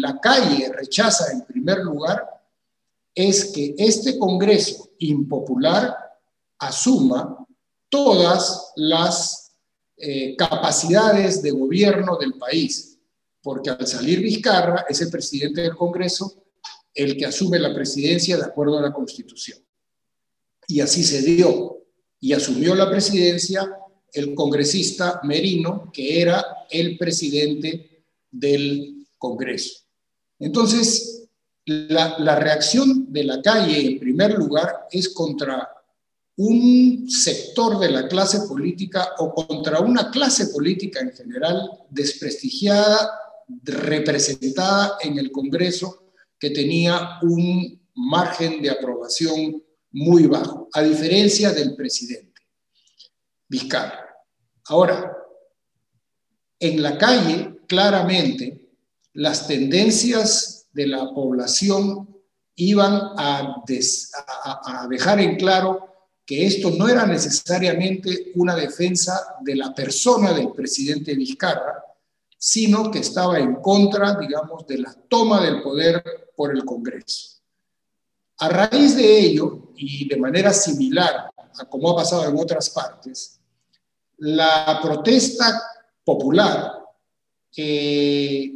la 0.00 0.18
calle 0.18 0.72
rechaza 0.72 1.32
en 1.32 1.42
primer 1.42 1.78
lugar 1.78 2.24
es 3.14 3.46
que 3.46 3.74
este 3.78 4.18
Congreso 4.18 4.90
impopular 4.98 5.96
asuma 6.58 7.46
todas 7.88 8.72
las 8.76 9.52
eh, 9.96 10.34
capacidades 10.36 11.40
de 11.42 11.52
gobierno 11.52 12.16
del 12.16 12.34
país, 12.34 12.98
porque 13.42 13.70
al 13.70 13.86
salir 13.86 14.20
Vizcarra 14.20 14.86
es 14.88 15.00
el 15.00 15.10
presidente 15.10 15.60
del 15.62 15.76
Congreso 15.76 16.34
el 16.92 17.16
que 17.16 17.26
asume 17.26 17.60
la 17.60 17.72
presidencia 17.72 18.36
de 18.36 18.44
acuerdo 18.44 18.78
a 18.78 18.82
la 18.82 18.92
Constitución. 18.92 19.58
Y 20.66 20.80
así 20.80 21.04
se 21.04 21.22
dio. 21.22 21.78
Y 22.18 22.32
asumió 22.32 22.74
la 22.74 22.90
presidencia 22.90 23.70
el 24.12 24.34
congresista 24.34 25.20
Merino, 25.22 25.90
que 25.92 26.20
era 26.20 26.44
el 26.68 26.98
presidente 26.98 27.89
del 28.30 29.06
Congreso. 29.18 29.80
Entonces, 30.38 31.28
la, 31.66 32.36
reacción 32.36 33.12
de 33.12 33.24
la 33.24 33.40
calle, 33.42 33.86
en 33.86 33.98
primer 33.98 34.32
lugar, 34.34 34.86
es 34.90 35.08
contra 35.10 35.68
un 36.36 37.06
sector 37.08 37.78
de 37.78 37.90
la 37.90 38.08
clase 38.08 38.48
política 38.48 39.10
o 39.18 39.34
contra 39.34 39.80
una 39.80 40.10
clase 40.10 40.46
política 40.46 41.00
en 41.00 41.12
general 41.12 41.70
desprestigiada 41.90 43.10
representada 43.62 44.96
en 45.02 45.18
el 45.18 45.30
Congreso 45.30 46.12
que 46.38 46.50
tenía 46.50 47.18
un 47.22 47.78
margen 47.94 48.62
de 48.62 48.70
aprobación 48.70 49.62
muy 49.92 50.26
bajo, 50.26 50.68
a 50.72 50.82
diferencia 50.82 51.52
del 51.52 51.74
presidente 51.74 52.40
Vizcarra. 53.48 54.06
Ahora, 54.66 55.12
en 56.60 56.82
la 56.82 56.96
calle, 56.96 57.59
claramente, 57.70 58.68
las 59.12 59.46
tendencias 59.46 60.66
de 60.72 60.88
la 60.88 61.14
población 61.14 62.08
iban 62.56 63.00
a, 63.16 63.62
dejar 64.90 65.20
en 65.20 65.36
claro 65.36 65.86
que 66.26 66.46
esto 66.46 66.72
no 66.72 66.88
era 66.88 67.06
necesariamente 67.06 68.32
una 68.34 68.56
defensa 68.56 69.36
de 69.42 69.54
la 69.54 69.72
persona 69.72 70.32
del 70.32 70.50
presidente 70.50 71.14
Vizcarra, 71.14 71.84
sino 72.36 72.90
que 72.90 72.98
estaba 72.98 73.38
en 73.38 73.54
contra, 73.56 74.18
digamos, 74.18 74.66
de 74.66 74.78
la 74.78 74.92
toma 75.08 75.40
del 75.40 75.62
poder 75.62 76.32
por 76.34 76.50
el 76.50 76.64
Congreso. 76.64 77.38
A 78.38 78.48
raíz 78.48 78.96
de 78.96 79.20
ello, 79.20 79.70
y 79.76 80.08
de 80.08 80.16
manera 80.16 80.52
similar 80.52 81.30
a 81.36 81.64
como 81.66 81.90
ha 81.90 81.96
pasado 81.96 82.28
en 82.28 82.36
otras 82.36 82.68
partes, 82.70 83.38
la 84.18 84.80
protesta 84.82 85.62
popular 86.04 86.79
eh, 87.56 88.52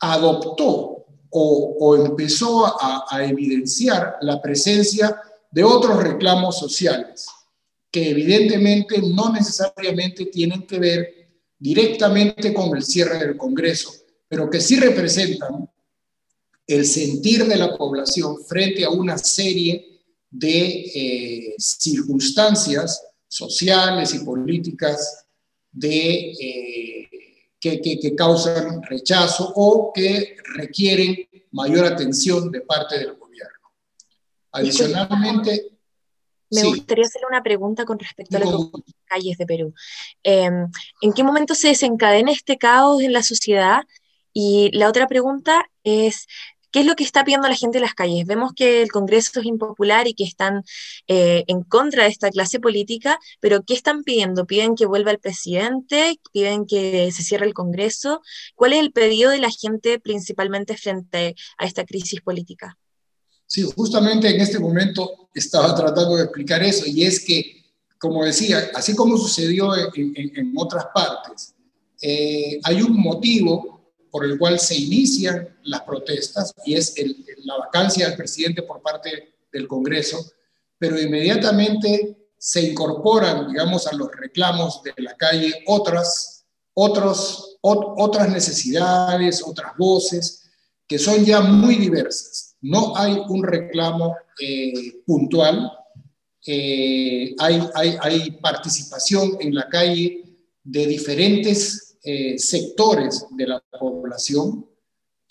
adoptó 0.00 1.06
o, 1.34 1.96
empezó 1.96 2.66
a, 2.66 3.24
evidenciar 3.24 4.16
la 4.20 4.40
presencia 4.40 5.16
de 5.50 5.64
otros 5.64 6.02
reclamos 6.02 6.58
sociales, 6.58 7.26
que 7.90 8.10
evidentemente 8.10 9.00
no 9.00 9.32
necesariamente 9.32 10.26
tienen 10.26 10.66
que 10.66 10.78
ver 10.78 11.28
directamente 11.58 12.52
con 12.52 12.76
el 12.76 12.82
cierre 12.82 13.18
del 13.18 13.36
Congreso, 13.36 13.92
pero 14.28 14.50
que 14.50 14.60
sí 14.60 14.78
representan 14.78 15.70
el 16.66 16.86
sentir 16.86 17.46
de 17.46 17.56
la 17.56 17.76
población 17.76 18.44
frente 18.44 18.84
a 18.84 18.90
una 18.90 19.16
serie 19.16 20.00
de 20.30 20.66
eh, 20.94 21.54
circunstancias 21.58 23.02
sociales 23.28 24.14
y 24.14 24.20
políticas 24.20 25.26
de, 25.70 26.32
eh, 26.32 26.91
que, 27.62 27.80
que, 27.80 28.16
causan 28.16 28.82
rechazo 28.82 29.52
o 29.54 29.92
que 29.94 30.36
requieren 30.56 31.28
mayor 31.52 31.84
atención 31.86 32.50
de 32.50 32.60
parte 32.62 32.98
del 32.98 33.14
gobierno. 33.14 33.70
Adicionalmente... 34.50 35.68
Me 36.50 36.64
gustaría 36.64 37.04
hacerle 37.04 37.28
una 37.30 37.42
pregunta 37.42 37.86
con 37.86 37.98
respecto 37.98 38.36
a 38.36 38.40
las 38.40 38.50
calles 39.06 39.38
de 39.38 39.46
Perú. 39.46 39.72
Em, 40.22 40.70
¿En 41.00 41.12
qué 41.14 41.22
momento 41.22 41.54
se 41.54 41.68
desencadena 41.68 42.32
este 42.32 42.58
caos 42.58 43.00
en 43.00 43.12
la 43.12 43.22
sociedad? 43.22 43.84
Y 44.34 44.70
la 44.76 44.88
otra 44.88 45.06
pregunta 45.06 45.64
es, 45.84 46.26
¿Qué 46.72 46.80
es 46.80 46.86
lo 46.86 46.96
que 46.96 47.04
está 47.04 47.22
pidiendo 47.22 47.48
la 47.48 47.54
gente 47.54 47.76
en 47.76 47.82
las 47.82 47.92
calles? 47.92 48.26
Vemos 48.26 48.54
que 48.54 48.80
el 48.80 48.90
Congreso 48.90 49.40
es 49.40 49.46
impopular 49.46 50.08
y 50.08 50.14
que 50.14 50.24
están 50.24 50.64
eh, 51.06 51.44
en 51.46 51.62
contra 51.64 52.04
de 52.04 52.08
esta 52.08 52.30
clase 52.30 52.60
política, 52.60 53.18
pero 53.40 53.62
¿qué 53.62 53.74
están 53.74 54.02
pidiendo? 54.02 54.46
¿Piden 54.46 54.74
que 54.74 54.86
vuelva 54.86 55.10
el 55.10 55.18
presidente? 55.18 56.18
¿Piden 56.32 56.64
que 56.64 57.12
se 57.12 57.22
cierre 57.22 57.44
el 57.44 57.52
Congreso? 57.52 58.22
¿Cuál 58.54 58.72
es 58.72 58.80
el 58.80 58.90
pedido 58.90 59.30
de 59.30 59.38
la 59.38 59.50
gente 59.50 60.00
principalmente 60.00 60.78
frente 60.78 61.36
a 61.58 61.66
esta 61.66 61.84
crisis 61.84 62.22
política? 62.22 62.78
Sí, 63.46 63.70
justamente 63.76 64.34
en 64.34 64.40
este 64.40 64.58
momento 64.58 65.28
estaba 65.34 65.74
tratando 65.76 66.16
de 66.16 66.24
explicar 66.24 66.62
eso 66.62 66.86
y 66.86 67.04
es 67.04 67.20
que, 67.20 67.66
como 67.98 68.24
decía, 68.24 68.70
así 68.74 68.96
como 68.96 69.18
sucedió 69.18 69.74
en, 69.94 70.54
otras 70.56 70.86
partes, 70.94 71.54
eh, 72.00 72.58
hay 72.64 72.80
un 72.80 72.98
motivo 72.98 73.81
por 74.12 74.26
el 74.26 74.38
cual 74.38 74.60
se 74.60 74.76
inician 74.76 75.48
las 75.64 75.80
protestas 75.80 76.54
y 76.66 76.74
es 76.74 76.94
la 77.44 77.56
vacancia 77.56 78.06
del 78.06 78.16
presidente 78.16 78.62
por 78.62 78.82
parte 78.82 79.34
del 79.50 79.66
Congreso, 79.66 80.24
pero 80.78 81.00
inmediatamente 81.00 82.28
se 82.36 82.60
incorporan, 82.60 83.48
digamos, 83.48 83.86
a 83.86 83.96
los 83.96 84.10
reclamos 84.12 84.82
de 84.82 84.92
la 84.98 85.16
calle 85.16 85.64
otras, 85.66 86.44
otros, 86.74 87.56
otras 87.62 88.28
necesidades, 88.28 89.42
otras 89.46 89.76
voces, 89.78 90.50
que 90.86 90.98
son 90.98 91.24
ya 91.24 91.40
muy 91.40 91.76
diversas. 91.76 92.56
No 92.60 92.94
hay 92.96 93.16
un 93.28 93.42
reclamo 93.42 94.14
eh, 94.38 95.02
puntual, 95.06 95.72
eh, 96.46 97.34
hay, 97.38 98.30
participación 98.42 99.38
en 99.40 99.54
la 99.54 99.68
calle 99.70 100.22
de 100.64 100.86
diferentes 100.86 101.91
eh, 102.04 102.36
sectores 102.36 103.26
de 103.30 103.46
la 103.46 103.62
población, 103.78 104.66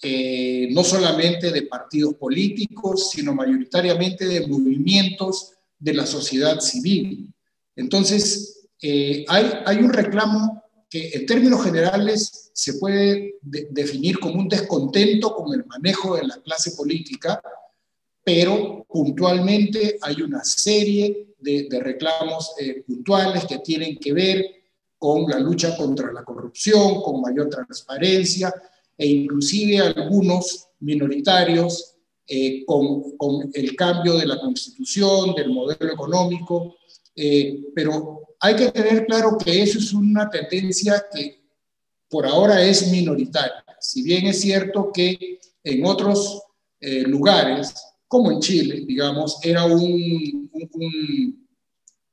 eh, 0.01 0.69
no 0.71 0.85
solamente 0.85 1.51
de 1.51 1.63
partidos 1.63 2.13
políticos, 2.13 3.09
sino 3.11 3.35
mayoritariamente 3.35 4.25
de 4.25 4.47
movimientos 4.47 5.51
de 5.77 5.93
la 5.93 6.05
sociedad 6.05 6.61
civil. 6.61 7.27
Entonces, 7.75 8.69
eh, 8.81 9.25
hay, 9.27 9.51
hay, 9.65 9.77
un 9.79 9.91
reclamo 9.91 10.63
que 10.89 11.09
en 11.09 11.25
términos 11.25 11.61
generales 11.61 12.51
se 12.53 12.75
puede 12.75 13.35
definir 13.41 14.17
como 14.19 14.39
un 14.39 14.47
descontento 14.47 15.35
con 15.35 15.53
el 15.53 15.65
manejo 15.65 16.15
de 16.15 16.25
la 16.25 16.41
clase 16.41 16.71
política, 16.71 17.41
pero 18.23 18.85
puntualmente 18.87 19.97
hay 20.01 20.21
una 20.21 20.41
serie 20.45 21.35
de, 21.37 21.67
de 21.69 21.79
reclamos 21.81 22.53
puntuales 22.87 23.45
que 23.45 23.59
tienen 23.59 23.97
que 23.97 24.13
ver 24.13 24.60
con 25.01 25.27
la 25.27 25.39
lucha 25.39 25.75
contra 25.75 26.13
la 26.13 26.23
corrupción, 26.23 27.01
con 27.01 27.21
mayor 27.21 27.49
transparencia 27.49 28.53
e 28.95 29.07
inclusive 29.07 29.79
algunos 29.79 30.67
minoritarios 30.81 31.95
eh, 32.27 32.63
con, 32.67 33.17
con, 33.17 33.49
el 33.51 33.75
cambio 33.75 34.15
de 34.15 34.27
la 34.27 34.39
constitución, 34.39 35.33
del 35.33 35.49
modelo 35.49 35.91
económico, 35.91 36.75
eh, 37.15 37.63
pero 37.73 38.35
hay 38.39 38.55
que 38.55 38.69
tener 38.69 39.07
claro 39.07 39.39
que 39.43 39.63
eso 39.63 39.79
es 39.79 39.91
una 39.91 40.29
tendencia 40.29 41.03
que 41.11 41.45
por 42.07 42.27
ahora 42.27 42.63
es 42.63 42.91
minoritaria. 42.91 43.65
Si 43.79 44.03
bien 44.03 44.27
es 44.27 44.39
cierto 44.39 44.91
que 44.93 45.39
en 45.63 45.83
otros 45.83 46.43
eh, 46.79 47.01
lugares, 47.07 47.73
como 48.07 48.31
en 48.31 48.39
Chile, 48.39 48.83
digamos, 48.85 49.39
era 49.41 49.65
un, 49.65 50.47
un, 50.53 51.47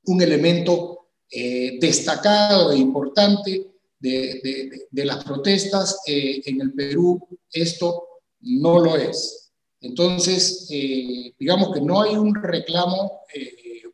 un 0.06 0.22
elemento 0.22 0.97
eh, 1.30 1.78
destacado 1.80 2.72
e 2.72 2.78
importante 2.78 3.70
de, 3.98 4.88
las 4.92 5.24
protestas. 5.24 6.00
Eh, 6.06 6.42
en 6.46 6.60
el 6.60 6.72
Perú 6.72 7.26
esto 7.52 8.04
no 8.40 8.78
lo 8.80 8.96
es. 8.96 9.50
Entonces, 9.80 10.66
eh, 10.70 11.34
digamos 11.38 11.72
que 11.72 11.80
no 11.80 12.02
hay 12.02 12.16
un 12.16 12.34
reclamo 12.34 13.22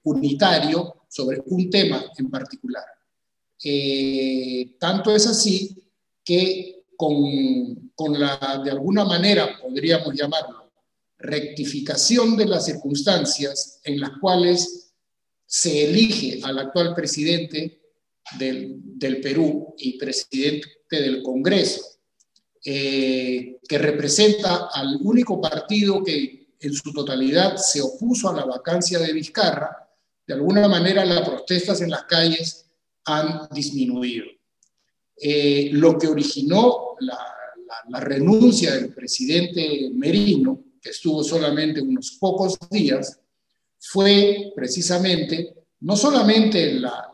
unitario 0.05 1.07
sobre 1.09 1.42
un 1.47 1.70
tema 1.70 2.05
en 2.18 2.31
particular. 2.31 2.85
tanto 4.79 5.14
es 5.14 5.27
así 5.27 5.77
que 6.23 6.85
con, 6.97 7.92
con 7.94 8.18
la, 8.18 8.61
de 8.64 8.70
alguna 8.70 9.05
manera, 9.05 9.59
podríamos 9.61 10.14
llamarlo, 10.14 10.64
rectificación 11.18 12.37
de 12.37 12.47
las 12.47 12.66
circunstancias 12.66 13.81
en 13.85 14.01
las 14.01 14.11
cuales 14.20 14.84
se 15.46 15.85
elige 15.85 16.40
al 16.42 16.59
actual 16.59 16.94
presidente 16.94 17.80
del, 18.38 19.20
Perú 19.20 19.74
y 19.78 19.98
presidente 19.98 20.68
del 20.90 21.22
Congreso, 21.22 21.83
eh, 22.64 23.59
que 23.68 23.78
representa 23.78 24.68
al 24.72 24.98
único 25.02 25.40
partido 25.40 26.02
que 26.02 26.54
en 26.59 26.72
su 26.72 26.92
totalidad 26.92 27.57
se 27.57 27.83
opuso 27.83 28.28
a 28.30 28.35
la 28.35 28.44
vacancia 28.46 28.98
de 28.98 29.12
Vizcarra, 29.12 29.88
de 30.26 30.35
alguna 30.35 30.66
manera 30.68 31.04
las 31.04 31.28
protestas 31.28 31.83
en 31.83 31.90
las 31.90 32.04
calles 32.04 32.66
han 33.04 33.48
disminuido. 33.50 34.24
Eh, 35.16 35.68
lo 35.72 35.98
que 35.98 36.09
originó 36.09 36.96
la, 37.00 37.18
la 37.88 38.00
renuncia 38.00 38.74
del 38.74 38.94
presidente 38.94 39.90
Merino, 39.92 40.64
que 40.80 40.90
estuvo 40.90 41.22
solamente 41.22 41.83
unos 41.83 42.16
pocos 42.18 42.59
días, 42.70 43.20
fue 43.87 44.53
precisamente 44.55 45.55
no 45.81 45.97
solamente 45.97 46.75
la, 46.75 47.12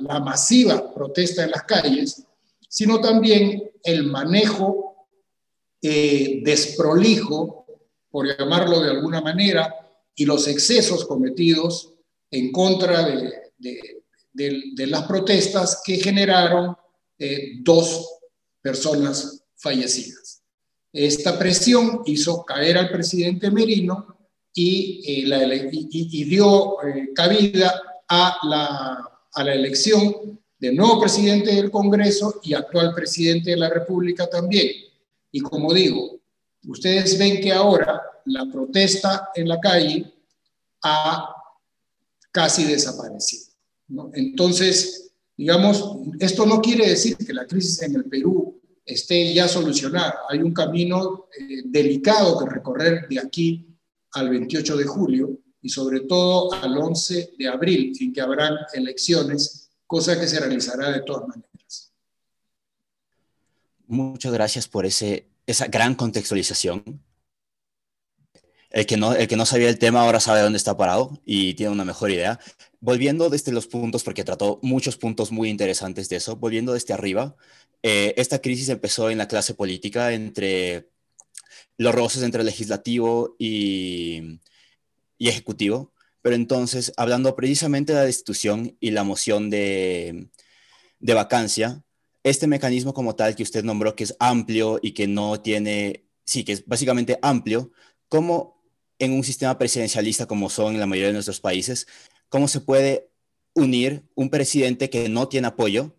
la, 0.00 0.20
masiva 0.20 0.92
protesta 0.92 1.44
en 1.44 1.50
las 1.50 1.62
calles, 1.62 2.22
sino 2.68 3.00
también 3.00 3.70
el 3.82 4.04
manejo 4.04 5.08
eh, 5.80 6.40
desprolijo, 6.44 7.66
por 8.10 8.26
llamarlo 8.26 8.80
de 8.80 8.90
alguna 8.90 9.20
manera, 9.20 9.74
y 10.14 10.24
los 10.24 10.46
excesos 10.48 11.04
cometidos 11.04 11.94
en 12.30 12.52
contra 12.52 13.06
de, 13.06 14.86
las 14.86 15.02
protestas 15.04 15.82
que 15.84 15.96
generaron 15.96 16.76
eh, 17.18 17.58
dos 17.60 18.18
personas 18.60 19.42
fallecidas. 19.54 20.42
Esta 20.92 21.38
presión 21.38 22.02
hizo 22.04 22.44
caer 22.44 22.78
al 22.78 22.90
presidente 22.90 23.50
Merino 23.50 24.15
y, 24.58 25.02
eh, 25.06 25.68
y, 25.70 26.24
dio 26.24 26.82
eh, 26.82 27.10
cabida 27.14 27.78
a 28.08 28.38
la, 28.44 29.10
a 29.34 29.44
la 29.44 29.54
elección 29.54 30.40
del 30.58 30.74
nuevo 30.74 30.98
presidente 30.98 31.54
del 31.54 31.70
Congreso 31.70 32.40
y 32.42 32.54
actual 32.54 32.94
presidente 32.94 33.50
de 33.50 33.58
la 33.58 33.68
República 33.68 34.26
también. 34.26 34.70
Y 35.30 35.40
como 35.40 35.74
digo, 35.74 36.18
ustedes 36.66 37.18
ven 37.18 37.38
que 37.42 37.52
ahora 37.52 38.00
la 38.24 38.46
protesta 38.50 39.28
en 39.34 39.46
la 39.46 39.60
calle 39.60 40.10
ha 40.82 41.34
casi 42.32 42.64
desaparecido. 42.64 43.52
Entonces, 44.14 45.12
digamos, 45.36 45.98
esto 46.18 46.46
no 46.46 46.62
quiere 46.62 46.88
decir 46.88 47.14
que 47.18 47.34
la 47.34 47.46
crisis 47.46 47.82
en 47.82 47.94
el 47.94 48.06
Perú 48.06 48.58
esté 48.86 49.34
ya 49.34 49.48
solucionada. 49.48 50.20
Hay 50.30 50.38
un 50.38 50.54
camino 50.54 51.26
eh, 51.38 51.60
delicado 51.66 52.38
que 52.38 52.54
recorrer 52.54 53.06
de 53.06 53.20
aquí 53.20 53.75
al 54.16 54.30
28 54.30 54.76
de 54.76 54.84
julio 54.84 55.38
y 55.60 55.68
sobre 55.68 56.00
todo 56.00 56.52
al 56.54 56.76
11 56.76 57.34
de 57.38 57.48
abril, 57.48 57.92
en 58.00 58.12
que 58.12 58.20
habrán 58.20 58.56
elecciones, 58.72 59.70
cosa 59.86 60.18
que 60.18 60.26
se 60.26 60.40
realizará 60.40 60.90
de 60.90 61.02
todas 61.02 61.28
maneras. 61.28 61.92
Muchas 63.86 64.32
gracias 64.32 64.68
por 64.68 64.86
ese, 64.86 65.28
esa 65.46 65.66
gran 65.66 65.94
contextualización. 65.94 67.02
El 68.70 68.86
que, 68.86 68.96
no, 68.96 69.14
el 69.14 69.28
que 69.28 69.36
no 69.36 69.46
sabía 69.46 69.68
el 69.68 69.78
tema 69.78 70.02
ahora 70.02 70.20
sabe 70.20 70.40
dónde 70.40 70.58
está 70.58 70.76
parado 70.76 71.20
y 71.24 71.54
tiene 71.54 71.72
una 71.72 71.84
mejor 71.84 72.10
idea. 72.10 72.40
Volviendo 72.80 73.30
desde 73.30 73.52
los 73.52 73.66
puntos, 73.66 74.02
porque 74.02 74.24
trató 74.24 74.58
muchos 74.62 74.96
puntos 74.96 75.30
muy 75.30 75.48
interesantes 75.48 76.08
de 76.08 76.16
eso, 76.16 76.36
volviendo 76.36 76.72
desde 76.72 76.94
arriba, 76.94 77.36
eh, 77.82 78.14
esta 78.16 78.40
crisis 78.40 78.68
empezó 78.68 79.10
en 79.10 79.18
la 79.18 79.28
clase 79.28 79.54
política 79.54 80.12
entre 80.12 80.90
los 81.78 81.94
roces 81.94 82.22
entre 82.22 82.44
legislativo 82.44 83.36
y, 83.38 84.40
y 85.18 85.28
ejecutivo, 85.28 85.92
pero 86.22 86.36
entonces, 86.36 86.92
hablando 86.96 87.36
precisamente 87.36 87.92
de 87.92 88.00
la 88.00 88.04
destitución 88.04 88.76
y 88.80 88.90
la 88.90 89.04
moción 89.04 89.50
de, 89.50 90.28
de 90.98 91.14
vacancia, 91.14 91.82
este 92.24 92.48
mecanismo 92.48 92.92
como 92.94 93.14
tal 93.14 93.36
que 93.36 93.44
usted 93.44 93.62
nombró, 93.64 93.94
que 93.94 94.04
es 94.04 94.16
amplio 94.18 94.80
y 94.82 94.92
que 94.92 95.06
no 95.06 95.40
tiene, 95.40 96.08
sí, 96.24 96.42
que 96.44 96.52
es 96.52 96.66
básicamente 96.66 97.18
amplio, 97.22 97.70
¿cómo 98.08 98.56
en 98.98 99.12
un 99.12 99.24
sistema 99.24 99.58
presidencialista 99.58 100.26
como 100.26 100.50
son 100.50 100.74
en 100.74 100.80
la 100.80 100.86
mayoría 100.86 101.08
de 101.08 101.14
nuestros 101.14 101.40
países, 101.40 101.86
cómo 102.28 102.48
se 102.48 102.60
puede 102.60 103.10
unir 103.54 104.04
un 104.14 104.30
presidente 104.30 104.90
que 104.90 105.08
no 105.08 105.28
tiene 105.28 105.48
apoyo, 105.48 105.94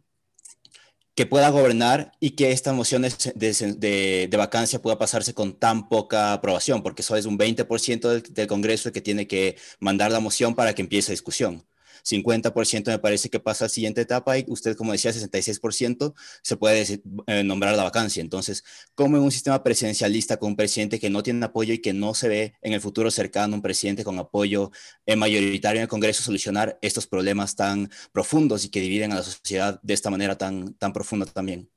que 1.17 1.25
pueda 1.25 1.49
gobernar 1.49 2.11
y 2.19 2.31
que 2.31 2.51
esta 2.51 2.73
moción 2.73 3.01
de, 3.01 4.29
vacancia 4.37 4.79
pueda 4.83 4.99
pasarse 4.99 5.33
con 5.33 5.57
tan 5.57 5.89
poca 5.89 6.33
aprobación, 6.33 6.83
porque 6.83 7.01
eso 7.01 7.15
es 7.15 7.25
un 7.25 7.39
20% 7.39 8.07
del, 8.07 8.21
del 8.21 8.47
Congreso 8.47 8.91
que 8.91 9.01
tiene 9.01 9.25
que 9.27 9.57
mandar 9.79 10.11
la 10.11 10.19
moción 10.19 10.53
para 10.53 10.75
que 10.75 10.83
empiece 10.83 11.11
la 11.11 11.13
discusión. 11.13 11.65
50% 12.07 12.85
me 12.87 12.99
parece 12.99 13.29
que 13.29 13.39
pasa 13.39 13.65
a 13.65 13.67
la 13.67 13.69
siguiente 13.69 14.01
etapa 14.01 14.37
y 14.37 14.45
usted, 14.47 14.77
como 14.77 14.93
decía, 14.93 15.11
66% 15.11 16.13
se 16.41 16.55
puede 16.55 17.01
eh, 17.27 17.43
nombrar 17.43 17.75
la 17.75 17.83
vacancia. 17.83 18.21
Entonces, 18.21 18.63
¿cómo 18.95 19.17
en 19.17 19.23
un 19.23 19.31
sistema 19.31 19.61
presidencialista 19.63 20.37
con 20.37 20.51
un 20.51 20.55
presidente 20.55 20.99
que 20.99 21.09
no 21.09 21.21
tiene 21.21 21.45
apoyo 21.45 21.73
y 21.73 21.79
que 21.79 21.93
no 21.93 22.13
se 22.13 22.29
ve 22.29 22.53
en 22.61 22.73
el 22.73 22.81
futuro 22.81 23.11
cercano 23.11 23.55
un 23.55 23.61
presidente 23.61 24.03
con 24.03 24.17
apoyo 24.19 24.71
eh, 25.05 25.15
mayoritario 25.15 25.79
en 25.79 25.83
el 25.83 25.89
Congreso 25.89 26.23
solucionar 26.23 26.79
estos 26.81 27.07
problemas 27.07 27.55
tan 27.55 27.89
profundos 28.13 28.63
y 28.63 28.69
que 28.69 28.79
dividen 28.79 29.11
a 29.11 29.15
la 29.15 29.23
sociedad 29.23 29.79
de 29.83 29.93
esta 29.93 30.09
manera 30.09 30.37
tan, 30.37 30.73
tan 30.75 30.93
profunda 30.93 31.25
también? 31.25 31.69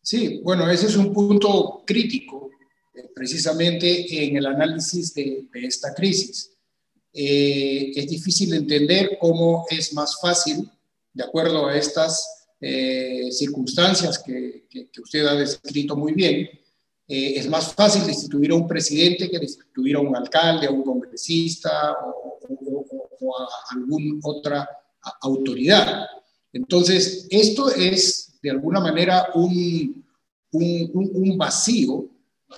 Sí, 0.00 0.40
bueno, 0.44 0.70
ese 0.70 0.86
es 0.86 0.96
un 0.96 1.12
punto 1.12 1.82
crítico 1.86 2.50
eh, 2.94 3.10
precisamente 3.14 4.24
en 4.24 4.36
el 4.36 4.46
análisis 4.46 5.12
de, 5.14 5.46
de 5.52 5.66
esta 5.66 5.92
crisis. 5.94 6.53
Eh, 7.16 7.92
es 7.94 8.08
difícil 8.08 8.52
entender 8.54 9.16
cómo 9.20 9.66
es 9.70 9.92
más 9.94 10.20
fácil, 10.20 10.68
de 11.12 11.22
acuerdo 11.22 11.68
a 11.68 11.76
estas 11.76 12.48
eh, 12.60 13.28
circunstancias 13.30 14.18
que, 14.18 14.64
usted 15.00 15.24
ha 15.24 15.34
descrito 15.36 15.94
muy 15.94 16.12
bien, 16.12 16.48
eh, 17.06 17.34
es 17.36 17.48
más 17.48 17.72
fácil 17.72 18.04
destituir 18.04 18.50
a 18.50 18.56
un 18.56 18.66
presidente 18.66 19.30
que 19.30 19.38
destituir 19.38 19.94
a 19.94 20.00
un 20.00 20.16
alcalde, 20.16 20.66
a 20.66 20.72
un 20.72 20.82
congresista 20.82 21.92
o, 22.04 22.40
a 23.38 23.76
alguna 23.76 24.18
otra 24.24 24.68
autoridad. 25.20 26.06
Entonces, 26.52 27.28
esto 27.30 27.72
es 27.72 28.40
de 28.42 28.50
alguna 28.50 28.80
manera 28.80 29.28
un, 29.34 30.04
un 30.50 31.38
vacío 31.38 32.08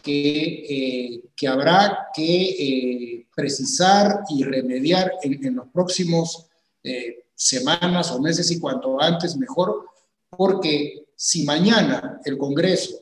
que, 0.02 1.22
que 1.36 1.48
habrá 1.48 2.08
que 2.14 3.15
precisar 3.36 4.22
y 4.30 4.42
remediar 4.44 5.12
en, 5.22 5.54
los 5.54 5.68
próximos 5.68 6.46
eh, 6.82 7.26
semanas 7.34 8.10
o 8.10 8.20
meses 8.20 8.50
y 8.50 8.58
cuanto 8.58 9.00
antes 9.00 9.36
mejor, 9.36 9.84
porque 10.30 11.04
si 11.14 11.44
mañana 11.44 12.18
el 12.24 12.38
Congreso 12.38 12.98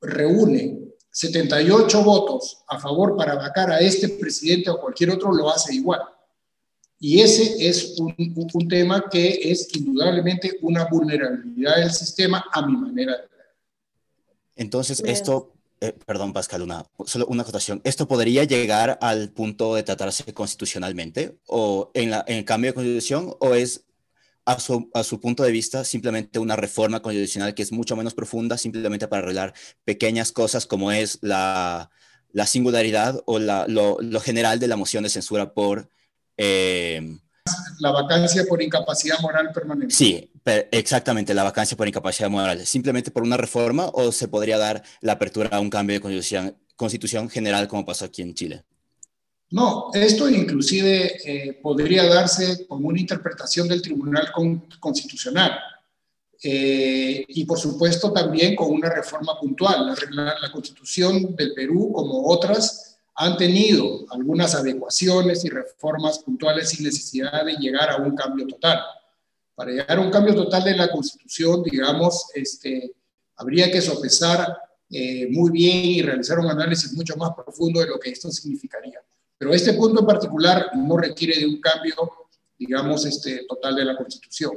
reúne 0.00 0.78
78 1.10 2.02
votos 2.02 2.64
a 2.68 2.80
favor 2.80 3.16
para 3.16 3.34
vacar 3.34 3.70
a 3.70 3.80
este 3.80 4.08
presidente 4.08 4.70
o 4.70 4.80
cualquier 4.80 5.10
otro, 5.10 5.30
lo 5.30 5.50
hace 5.50 5.74
igual. 5.74 6.00
Y 6.98 7.20
ese 7.20 7.68
es 7.68 8.00
un, 8.00 8.14
un, 8.34 8.68
tema 8.68 9.04
que 9.10 9.40
es 9.42 9.68
indudablemente 9.76 10.58
una 10.62 10.86
vulnerabilidad 10.86 11.76
del 11.76 11.92
sistema 11.92 12.46
a 12.50 12.66
mi 12.66 12.76
manera 12.76 13.12
de 13.12 13.22
ver. 13.22 13.46
Entonces, 14.56 15.02
esto 15.04 15.52
eh, 15.80 15.92
perdón, 16.06 16.32
Pascal, 16.32 16.62
una, 16.62 16.84
solo 17.06 17.26
una 17.26 17.42
acotación. 17.42 17.80
¿Esto 17.84 18.08
podría 18.08 18.44
llegar 18.44 18.98
al 19.00 19.30
punto 19.30 19.74
de 19.74 19.82
tratarse 19.82 20.32
constitucionalmente 20.34 21.38
o 21.46 21.90
en, 21.94 22.10
la, 22.10 22.24
en 22.26 22.38
el 22.38 22.44
cambio 22.44 22.70
de 22.70 22.74
constitución 22.74 23.34
o 23.38 23.54
es 23.54 23.84
a 24.44 24.58
su, 24.58 24.90
a 24.94 25.04
su, 25.04 25.20
punto 25.20 25.42
de 25.42 25.52
vista 25.52 25.84
simplemente 25.84 26.38
una 26.38 26.56
reforma 26.56 27.00
constitucional 27.00 27.54
que 27.54 27.62
es 27.62 27.70
mucho 27.70 27.96
menos 27.96 28.14
profunda, 28.14 28.56
simplemente 28.56 29.06
para 29.06 29.22
arreglar 29.22 29.54
pequeñas 29.84 30.32
cosas 30.32 30.66
como 30.66 30.90
es 30.90 31.18
la, 31.20 31.90
la 32.32 32.46
singularidad 32.46 33.22
o 33.26 33.38
la, 33.38 33.66
lo, 33.68 33.98
lo, 34.00 34.20
general 34.20 34.58
de 34.58 34.68
la 34.68 34.76
moción 34.76 35.04
de 35.04 35.10
censura 35.10 35.52
por... 35.52 35.90
Eh, 36.36 37.18
la 37.78 37.92
vacancia 37.92 38.44
por 38.48 38.62
incapacidad 38.62 39.18
moral 39.20 39.52
permanente. 39.52 39.94
Sí, 39.94 40.32
exactamente, 40.70 41.34
la 41.34 41.44
vacancia 41.44 41.76
por 41.76 41.88
incapacidad 41.88 42.30
moral. 42.30 42.66
¿Simplemente 42.66 43.10
por 43.10 43.22
una 43.22 43.36
reforma 43.36 43.86
o 43.92 44.12
se 44.12 44.28
podría 44.28 44.58
dar 44.58 44.82
la 45.00 45.12
apertura 45.12 45.48
a 45.52 45.60
un 45.60 45.70
cambio 45.70 45.94
de 45.94 46.00
constitución, 46.00 46.56
constitución 46.76 47.28
general 47.28 47.68
como 47.68 47.84
pasó 47.84 48.04
aquí 48.04 48.22
en 48.22 48.34
Chile? 48.34 48.64
No, 49.50 49.90
esto 49.94 50.28
inclusive 50.28 51.16
eh, 51.24 51.58
podría 51.62 52.06
darse 52.06 52.66
como 52.66 52.88
una 52.88 53.00
interpretación 53.00 53.66
del 53.66 53.80
Tribunal 53.80 54.30
Constitucional 54.78 55.58
eh, 56.42 57.24
y 57.26 57.44
por 57.46 57.58
supuesto 57.58 58.12
también 58.12 58.54
con 58.54 58.70
una 58.70 58.90
reforma 58.90 59.40
puntual. 59.40 59.94
La, 60.10 60.34
la 60.40 60.52
Constitución 60.52 61.34
del 61.34 61.54
Perú, 61.54 61.90
como 61.94 62.26
otras, 62.26 62.98
han 63.14 63.36
tenido 63.36 64.04
algunas 64.10 64.54
adecuaciones 64.54 65.44
y 65.44 65.48
reformas 65.48 66.20
puntuales 66.20 66.68
sin 66.68 66.84
necesidad 66.84 67.44
de 67.44 67.54
llegar 67.54 67.90
a 67.90 67.96
un 67.96 68.14
cambio 68.14 68.46
total. 68.46 68.80
Para 69.58 69.72
llegar 69.72 69.98
a 69.98 70.00
un 70.00 70.10
cambio 70.12 70.36
total 70.36 70.62
de 70.62 70.76
la 70.76 70.88
Constitución, 70.88 71.64
digamos, 71.64 72.26
este, 72.32 72.92
habría 73.34 73.68
que 73.72 73.80
sopesar 73.80 74.56
eh, 74.88 75.26
muy 75.32 75.50
bien 75.50 75.84
y 75.84 76.00
realizar 76.00 76.38
un 76.38 76.46
análisis 76.46 76.92
mucho 76.92 77.16
más 77.16 77.32
profundo 77.34 77.80
de 77.80 77.88
lo 77.88 77.98
que 77.98 78.10
esto 78.10 78.30
significaría. 78.30 79.00
Pero 79.36 79.52
este 79.52 79.72
punto 79.72 79.98
en 79.98 80.06
particular 80.06 80.70
no 80.76 80.96
requiere 80.96 81.40
de 81.40 81.46
un 81.46 81.60
cambio, 81.60 81.96
digamos, 82.56 83.04
este, 83.04 83.46
total 83.48 83.74
de 83.74 83.84
la 83.86 83.96
Constitución 83.96 84.52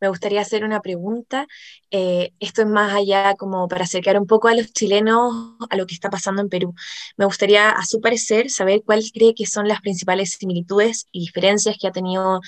me 0.00 0.08
gustaría 0.08 0.40
hacer 0.40 0.64
una 0.64 0.80
pregunta. 0.80 1.46
Eh, 1.90 2.32
esto 2.40 2.62
es 2.62 2.68
más 2.68 2.94
allá 2.94 3.34
como 3.36 3.68
para 3.68 3.84
acercar 3.84 4.18
un 4.18 4.26
poco 4.26 4.48
a 4.48 4.54
los 4.54 4.72
chilenos 4.72 5.56
a 5.70 5.76
lo 5.76 5.86
que 5.86 5.94
está 5.94 6.10
pasando 6.10 6.42
en 6.42 6.48
Perú. 6.48 6.74
Me 7.16 7.24
gustaría, 7.24 7.70
a 7.70 7.84
su 7.84 8.00
parecer, 8.00 8.50
saber 8.50 8.82
cuáles 8.84 9.12
cree 9.12 9.34
que 9.34 9.46
son 9.46 9.68
las 9.68 9.80
principales 9.80 10.36
similitudes 10.38 11.06
y 11.12 11.20
diferencias 11.20 11.76
que 11.80 11.88
ha 11.88 11.92
tenido 11.92 12.40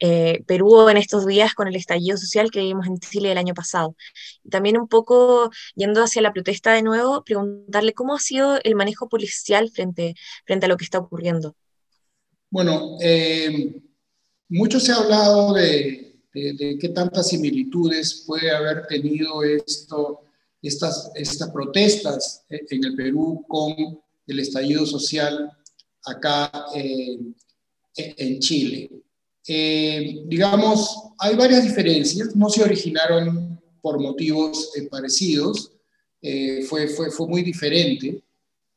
eh, 0.00 0.42
Perú 0.46 0.88
en 0.88 0.96
estos 0.96 1.26
días 1.26 1.54
con 1.54 1.68
el 1.68 1.76
estallido 1.76 2.16
social 2.16 2.50
que 2.50 2.60
vivimos 2.60 2.86
en 2.86 2.98
Chile 2.98 3.32
el 3.32 3.38
año 3.38 3.54
pasado. 3.54 3.96
También 4.50 4.78
un 4.78 4.88
poco, 4.88 5.50
yendo 5.74 6.02
hacia 6.02 6.22
la 6.22 6.32
protesta 6.32 6.72
de 6.72 6.82
nuevo, 6.82 7.22
preguntarle 7.24 7.92
cómo 7.92 8.14
ha 8.14 8.20
sido 8.20 8.58
el 8.62 8.74
manejo 8.74 9.08
policial 9.08 9.70
frente, 9.70 10.14
frente 10.44 10.66
a 10.66 10.68
lo 10.68 10.76
que 10.76 10.84
está 10.84 10.98
ocurriendo. 10.98 11.54
Bueno, 12.50 12.96
eh, 13.00 13.82
mucho 14.48 14.78
se 14.80 14.92
ha 14.92 14.96
hablado 14.96 15.52
de 15.54 16.05
de, 16.36 16.78
qué 16.78 16.88
tantas 16.90 17.28
similitudes 17.28 18.24
puede 18.26 18.50
haber 18.50 18.86
tenido 18.86 19.42
esto, 19.42 20.20
estas, 20.60 21.10
estas 21.14 21.50
protestas 21.50 22.44
en 22.48 22.84
el 22.84 22.94
Perú 22.94 23.44
con 23.48 23.74
el 24.26 24.40
estallido 24.40 24.84
social 24.84 25.50
acá 26.04 26.50
eh, 26.74 27.18
en 27.94 28.38
Chile. 28.40 28.90
Eh, 29.48 30.22
digamos, 30.26 31.12
hay 31.18 31.36
varias 31.36 31.64
diferencias, 31.64 32.34
no 32.36 32.50
se 32.50 32.62
originaron 32.62 33.60
por 33.80 33.98
motivos 34.00 34.72
eh, 34.76 34.88
parecidos, 34.88 35.72
fue, 36.68 36.88
fue, 36.88 37.08
fue, 37.12 37.28
muy 37.28 37.42
diferente 37.42 38.20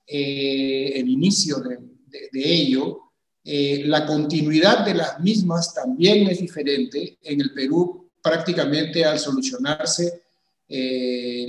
el 0.05 1.09
inicio 1.09 1.57
de 1.57 2.53
ello. 2.53 3.08
Eh, 3.51 3.81
la 3.87 4.05
continuidad 4.05 4.85
de 4.85 4.93
las 4.93 5.19
mismas 5.21 5.73
también 5.73 6.29
es 6.29 6.39
diferente. 6.39 7.17
En 7.23 7.41
el 7.41 7.51
Perú, 7.51 8.07
prácticamente 8.21 9.03
al 9.03 9.17
solucionarse 9.17 10.21
eh, 10.67 11.47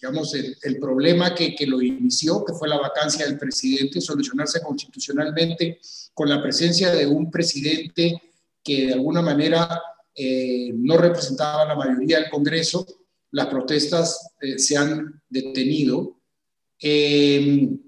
digamos, 0.00 0.34
el, 0.34 0.78
problema 0.80 1.36
que, 1.36 1.54
lo 1.68 1.80
inició, 1.80 2.44
que 2.44 2.52
fue 2.52 2.68
la 2.68 2.78
vacancia 2.78 3.26
del 3.26 3.38
presidente, 3.38 4.00
solucionarse 4.00 4.60
constitucionalmente 4.60 5.78
con 6.12 6.28
la 6.28 6.42
presencia 6.42 6.90
de 6.90 7.06
un 7.06 7.30
presidente 7.30 8.20
que 8.64 8.86
de 8.88 8.94
alguna 8.94 9.22
manera 9.22 9.80
eh, 10.16 10.72
no 10.74 10.96
representaba 10.96 11.64
la 11.64 11.76
mayoría 11.76 12.18
del 12.18 12.30
Congreso, 12.30 12.84
las 13.30 13.46
protestas 13.46 14.32
se 14.56 14.76
han 14.76 15.22
detenido. 15.28 16.16
el 16.80 17.78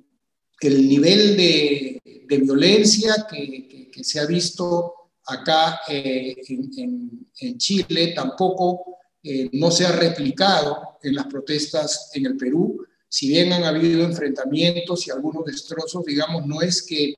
nivel 0.89 1.37
de, 1.37 2.02
de 2.33 2.39
violencia 2.39 3.27
que, 3.29 3.91
se 4.03 4.19
ha 4.19 4.27
visto 4.27 4.95
acá 5.27 5.81
eh, 5.87 6.35
en, 6.49 7.59
Chile 7.59 8.13
tampoco 8.15 8.97
eh, 9.23 9.51
no 9.53 9.71
se 9.71 9.85
ha 9.85 9.93
replicado 9.93 10.99
en 11.03 11.15
las 11.15 11.27
protestas 11.27 12.11
en 12.15 12.27
el 12.27 12.37
Perú. 12.37 12.87
si 13.09 13.29
bien 13.29 13.53
han 13.53 13.65
habido 13.65 14.05
enfrentamientos 14.05 15.07
y 15.07 15.11
algunos 15.11 15.45
destrozos, 15.45 16.05
digamos, 16.05 16.47
no 16.47 16.63
es 16.63 16.83
que, 16.83 17.15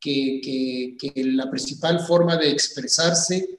que, 0.00 1.12
la 1.16 1.50
principal 1.50 2.00
forma 2.00 2.36
de 2.36 2.50
expresarse 2.50 3.58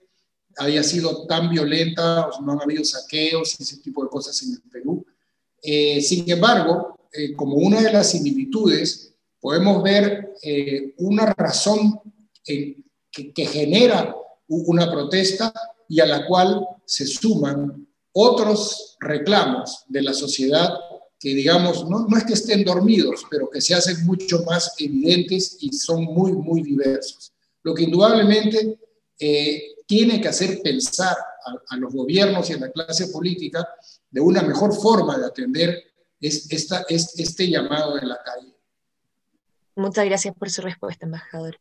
haya 0.58 0.84
sido 0.84 1.26
tan 1.26 1.50
violenta, 1.50 2.30
no 2.42 2.54
han 2.54 2.62
habido 2.62 2.86
saqueos 2.86 3.60
y 3.60 3.64
ese 3.64 3.78
tipo 3.78 4.04
de 4.04 4.10
cosas 4.10 4.42
en 4.44 4.54
el 4.54 4.62
Perú. 4.72 5.06
Eh, 5.62 6.02
sin 6.02 6.30
embargo, 6.30 6.98
como 7.36 7.58
una 7.58 7.82
de 7.82 7.92
las 7.92 8.12
similitudes, 8.12 9.13
podemos 9.44 9.84
ver 9.84 10.36
eh, 10.42 10.94
una 11.00 11.26
razón 11.26 12.00
que, 12.42 12.78
que 13.12 13.46
genera 13.46 14.16
una 14.48 14.90
protesta 14.90 15.54
y 15.90 16.00
a 16.00 16.06
la 16.06 16.26
cual 16.26 16.66
se 16.86 17.06
suman 17.06 17.86
otros 18.14 18.96
reclamos 19.02 19.84
de 19.90 20.02
la 20.02 20.14
sociedad 20.14 20.70
que, 21.20 21.36
digamos, 21.36 21.90
no, 21.90 22.08
no, 22.08 22.18
es 22.18 22.24
que 22.24 22.34
estén 22.34 22.64
dormidos, 22.64 23.26
pero 23.30 23.50
que 23.50 23.60
se 23.60 23.74
hacen 23.76 24.06
mucho 24.06 24.44
más 24.46 24.76
evidentes 24.78 25.58
y 25.60 25.74
son 25.74 26.06
muy, 26.06 26.32
muy 26.32 26.62
diversos. 26.62 27.34
Lo 27.64 27.74
que 27.74 27.84
indudablemente 27.84 28.80
eh, 29.20 29.62
tiene 29.86 30.22
que 30.22 30.30
hacer 30.30 30.62
pensar 30.62 31.18
a, 31.68 31.76
los 31.76 31.94
gobiernos 31.94 32.50
y 32.50 32.54
a 32.54 32.60
la 32.60 32.72
clase 32.72 33.08
política 33.08 33.68
de 34.10 34.22
una 34.22 34.42
mejor 34.42 34.74
forma 34.74 35.18
de 35.18 35.26
atender 35.26 35.84
es, 36.22 36.50
esta, 36.50 36.86
es, 36.88 37.20
este 37.20 37.50
llamado 37.50 37.96
de 37.96 38.06
la 38.06 38.20
calle. 38.24 38.53
Muchas 39.76 40.06
gracias 40.06 40.36
por 40.36 40.50
su 40.50 40.62
respuesta, 40.62 41.06
embajador. 41.06 41.58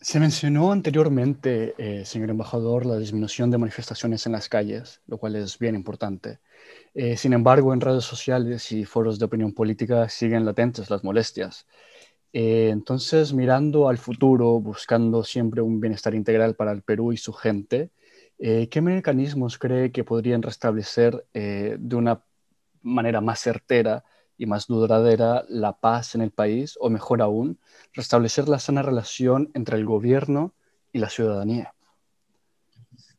Se 0.00 0.20
mencionó 0.20 0.70
anteriormente, 0.70 1.74
eh, 1.76 2.04
señor 2.04 2.30
embajador, 2.30 2.86
la 2.86 2.98
disminución 2.98 3.50
de 3.50 3.58
manifestaciones 3.58 4.26
en 4.26 4.32
las 4.32 4.48
calles, 4.48 5.00
lo 5.06 5.18
cual 5.18 5.34
es 5.34 5.58
bien 5.58 5.74
importante. 5.74 6.38
Eh, 6.94 7.16
sin 7.16 7.32
embargo, 7.32 7.72
en 7.74 7.80
redes 7.80 8.04
sociales 8.04 8.70
y 8.70 8.84
foros 8.84 9.18
de 9.18 9.24
opinión 9.24 9.52
política 9.52 10.08
siguen 10.08 10.44
latentes 10.44 10.88
las 10.88 11.02
molestias. 11.02 11.66
Eh, 12.32 12.68
entonces, 12.70 13.32
mirando 13.32 13.88
al 13.88 13.98
futuro, 13.98 14.60
buscando 14.60 15.24
siempre 15.24 15.62
un 15.62 15.80
bienestar 15.80 16.14
integral 16.14 16.54
para 16.54 16.70
el 16.72 16.82
Perú 16.82 17.12
y 17.12 17.16
su 17.16 17.32
gente, 17.32 17.90
¿qué 18.38 18.80
mecanismos 18.80 19.56
cree 19.56 19.92
que 19.92 20.02
podrían 20.02 20.42
restablecer 20.42 21.24
de 21.32 21.94
una 21.94 22.24
manera 22.82 23.20
más 23.20 23.38
certera 23.38 24.04
y 24.38 24.46
más 24.46 24.66
duradera 24.66 25.44
la 25.48 25.78
paz 25.78 26.14
en 26.14 26.22
el 26.22 26.30
país, 26.30 26.76
o 26.80 26.90
mejor 26.90 27.22
aún, 27.22 27.58
restablecer 27.92 28.48
la 28.48 28.58
sana 28.58 28.82
relación 28.82 29.50
entre 29.54 29.76
el 29.76 29.84
gobierno 29.84 30.54
y 30.92 30.98
la 30.98 31.08
ciudadanía? 31.08 31.74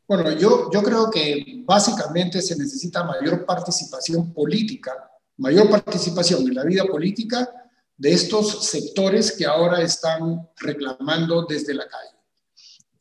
Bueno, 0.07 0.31
yo, 0.31 0.69
yo 0.71 0.83
creo 0.83 1.09
que 1.09 1.63
básicamente 1.65 2.41
se 2.41 2.57
necesita 2.57 3.03
mayor 3.03 3.45
participación 3.45 4.33
política, 4.33 4.91
mayor 5.37 5.69
participación 5.69 6.41
en 6.47 6.55
la 6.55 6.63
vida 6.63 6.83
política 6.85 7.49
de 7.97 8.11
estos 8.11 8.65
sectores 8.65 9.31
que 9.31 9.45
ahora 9.45 9.81
están 9.81 10.49
reclamando 10.57 11.45
desde 11.45 11.73
la 11.73 11.87
calle. 11.87 12.13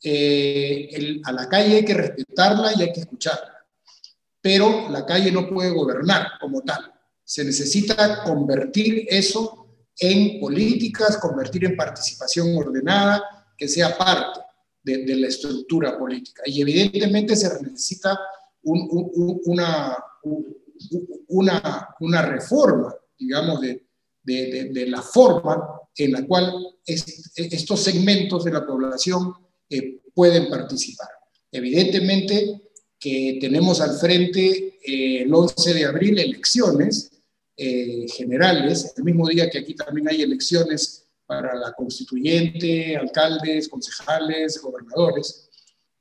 Eh, 0.01 1.21
a 1.23 1.31
la 1.31 1.47
calle 1.47 1.77
hay 1.77 1.85
que 1.85 1.93
respetarla 1.93 2.73
y 2.73 2.81
hay 2.83 2.93
que 2.93 3.01
escucharla, 3.01 3.65
pero 4.41 4.89
la 4.89 5.05
calle 5.05 5.31
no 5.31 5.49
puede 5.49 5.71
gobernar 5.71 6.31
como 6.39 6.61
tal. 6.61 6.92
Se 7.23 7.43
necesita 7.43 8.23
convertir 8.23 9.05
eso 9.09 9.67
en 9.99 10.39
políticas, 10.39 11.17
convertir 11.17 11.65
en 11.65 11.75
participación 11.75 12.55
ordenada, 12.57 13.23
que 13.57 13.67
sea 13.67 13.97
parte 13.97 14.39
de, 14.83 15.15
la 15.15 15.27
estructura 15.27 15.97
política. 15.97 16.43
Y 16.45 16.61
evidentemente 16.61 17.35
se 17.35 17.49
necesita 17.61 18.19
una, 18.63 19.97
una, 21.27 21.89
una, 21.99 22.21
reforma, 22.23 22.93
digamos, 23.17 23.61
de, 23.61 23.85
de, 24.23 24.85
la 24.87 25.01
forma 25.01 25.79
en 25.95 26.11
la 26.11 26.25
cual 26.25 26.53
estos 26.85 27.79
segmentos 27.79 28.43
de 28.43 28.51
la 28.51 28.65
población 28.65 29.33
eh, 29.69 30.01
pueden 30.13 30.49
participar. 30.49 31.09
Evidentemente 31.51 32.61
que 32.99 33.37
tenemos 33.39 33.81
al 33.81 33.97
frente 33.97 34.79
eh, 34.81 35.23
el 35.23 35.33
11 35.33 35.73
de 35.73 35.85
abril 35.85 36.19
elecciones 36.19 37.11
eh, 37.55 38.07
generales, 38.15 38.93
el 38.97 39.03
mismo 39.03 39.27
día 39.27 39.49
que 39.49 39.59
aquí 39.59 39.75
también 39.75 40.09
hay 40.09 40.21
elecciones 40.21 41.05
para 41.25 41.55
la 41.55 41.71
constituyente, 41.73 42.97
alcaldes, 42.97 43.69
concejales, 43.69 44.59
gobernadores. 44.61 45.49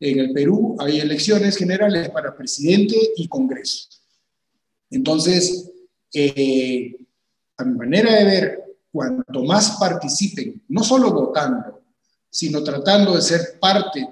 En 0.01 0.19
el 0.19 0.33
Perú 0.33 0.77
hay 0.79 1.01
elecciones 1.01 1.57
generales 1.57 2.09
para 2.11 2.37
presidente 2.37 2.97
y 3.17 3.29
Congreso. 3.29 3.89
Entonces, 4.91 5.71
eh, 6.13 6.97
a 7.57 7.65
mi 7.65 7.77
manera 7.77 8.15
de 8.17 8.25
ver, 8.25 8.63
cuanto 8.91 9.45
más 9.45 9.77
participen, 9.79 10.63
no 10.69 10.83
solo 10.83 11.13
votando, 11.13 11.83
sino 12.31 12.63
tratando 12.63 13.15
de 13.15 13.23
ser 13.23 13.59
parte 13.61 14.09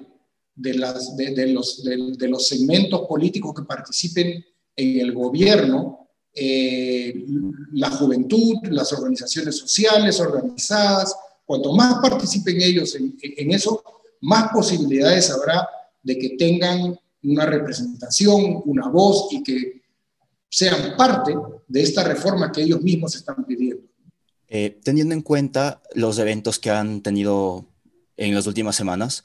de, 0.55 0.73
las, 0.75 1.15
de, 1.17 1.47
los, 1.47 1.83
de 1.83 2.27
los 2.27 2.47
segmentos 2.47 3.07
políticos 3.07 3.53
que 3.55 3.63
participen 3.63 4.43
en 4.75 4.99
el 4.99 5.11
gobierno, 5.13 6.00
eh, 6.33 7.25
la 7.73 7.89
juventud, 7.89 8.55
las 8.69 8.93
organizaciones 8.93 9.57
sociales 9.57 10.19
organizadas, 10.19 11.15
cuanto 11.45 11.73
más 11.73 11.99
participen 12.01 12.61
ellos 12.61 12.95
en, 12.95 13.51
eso, 13.51 13.83
más 14.21 14.51
posibilidades 14.51 15.29
habrá 15.31 15.67
de 16.01 16.17
que 16.17 16.29
tengan 16.37 16.97
una 17.23 17.45
representación, 17.45 18.61
una 18.65 18.87
voz 18.87 19.27
y 19.31 19.43
que 19.43 19.81
sean 20.49 20.95
parte 20.97 21.35
de 21.67 21.81
esta 21.81 22.03
reforma 22.03 22.51
que 22.51 22.61
ellos 22.61 22.81
mismos 22.81 23.15
están 23.15 23.45
pidiendo. 23.45 23.83
Eh, 24.47 24.79
teniendo 24.83 25.13
en 25.13 25.21
cuenta 25.21 25.81
los 25.93 26.17
eventos 26.19 26.59
que 26.59 26.69
han 26.69 27.01
tenido 27.01 27.65
en 28.17 28.35
las 28.35 28.47
últimas 28.47 28.75
semanas 28.75 29.23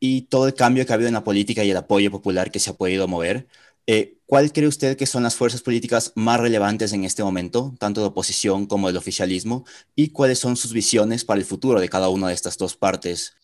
y 0.00 0.22
todo 0.22 0.46
el 0.46 0.54
cambio 0.54 0.84
que 0.84 0.92
ha 0.92 0.94
habido 0.94 1.08
en 1.08 1.14
la 1.14 1.24
política 1.24 1.64
y 1.64 1.70
el 1.70 1.76
apoyo 1.76 2.10
popular 2.10 2.50
que 2.50 2.58
se 2.58 2.70
ha 2.70 2.74
podido 2.74 3.08
mover, 3.08 3.46
eh, 3.86 4.18
¿Cuál 4.26 4.52
cree 4.52 4.66
usted 4.66 4.96
que 4.96 5.06
son 5.06 5.22
las 5.22 5.36
fuerzas 5.36 5.62
políticas 5.62 6.12
más 6.16 6.40
relevantes 6.40 6.92
en 6.92 7.04
este 7.04 7.22
momento, 7.22 7.76
tanto 7.78 8.00
de 8.00 8.08
oposición 8.08 8.66
como 8.66 8.88
del 8.88 8.96
oficialismo? 8.96 9.64
¿Y 9.94 10.08
cuáles 10.08 10.40
son 10.40 10.56
sus 10.56 10.72
visiones 10.72 11.24
para 11.24 11.38
el 11.38 11.46
futuro 11.46 11.78
de 11.78 11.88
cada 11.88 12.08
una 12.08 12.28
de 12.28 12.34
estas 12.34 12.58
dos 12.58 12.76
partes? 12.76 13.34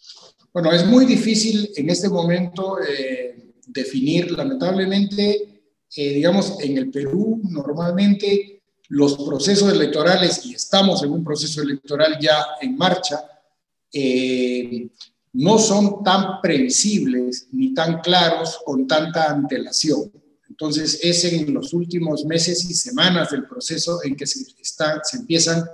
Bueno, 0.53 0.73
es 0.73 0.85
muy 0.85 1.07
difícil 1.07 1.71
en 1.77 1.89
este 1.89 2.09
momento 2.09 2.79
eh, 2.81 3.53
definir, 3.69 4.33
lamentablemente, 4.33 5.63
eh, 5.95 6.15
digamos, 6.15 6.57
en 6.61 6.77
el 6.77 6.91
Perú 6.91 7.41
normalmente 7.45 8.63
los 8.89 9.17
procesos 9.17 9.73
electorales, 9.73 10.45
y 10.45 10.55
estamos 10.55 11.05
en 11.05 11.13
un 11.13 11.23
proceso 11.23 11.63
electoral 11.63 12.19
ya 12.21 12.45
en 12.61 12.77
marcha, 12.77 13.25
no 15.33 15.59
son 15.59 16.03
tan 16.05 16.41
previsibles 16.43 17.49
ni 17.53 17.73
tan 17.73 18.01
claros 18.01 18.61
con 18.65 18.87
tanta 18.87 19.31
antelación. 19.31 20.11
Entonces, 20.63 21.01
es 21.03 21.25
en 21.25 21.53
los 21.53 21.73
últimos 21.75 22.25
meses 22.25 22.65
y 22.71 22.75
semanas 22.75 23.33
del 23.33 23.49
proceso 23.49 23.99
en 24.05 24.15
que 24.15 24.29
se, 24.29 24.45
se 24.45 25.17
empiezan 25.17 25.65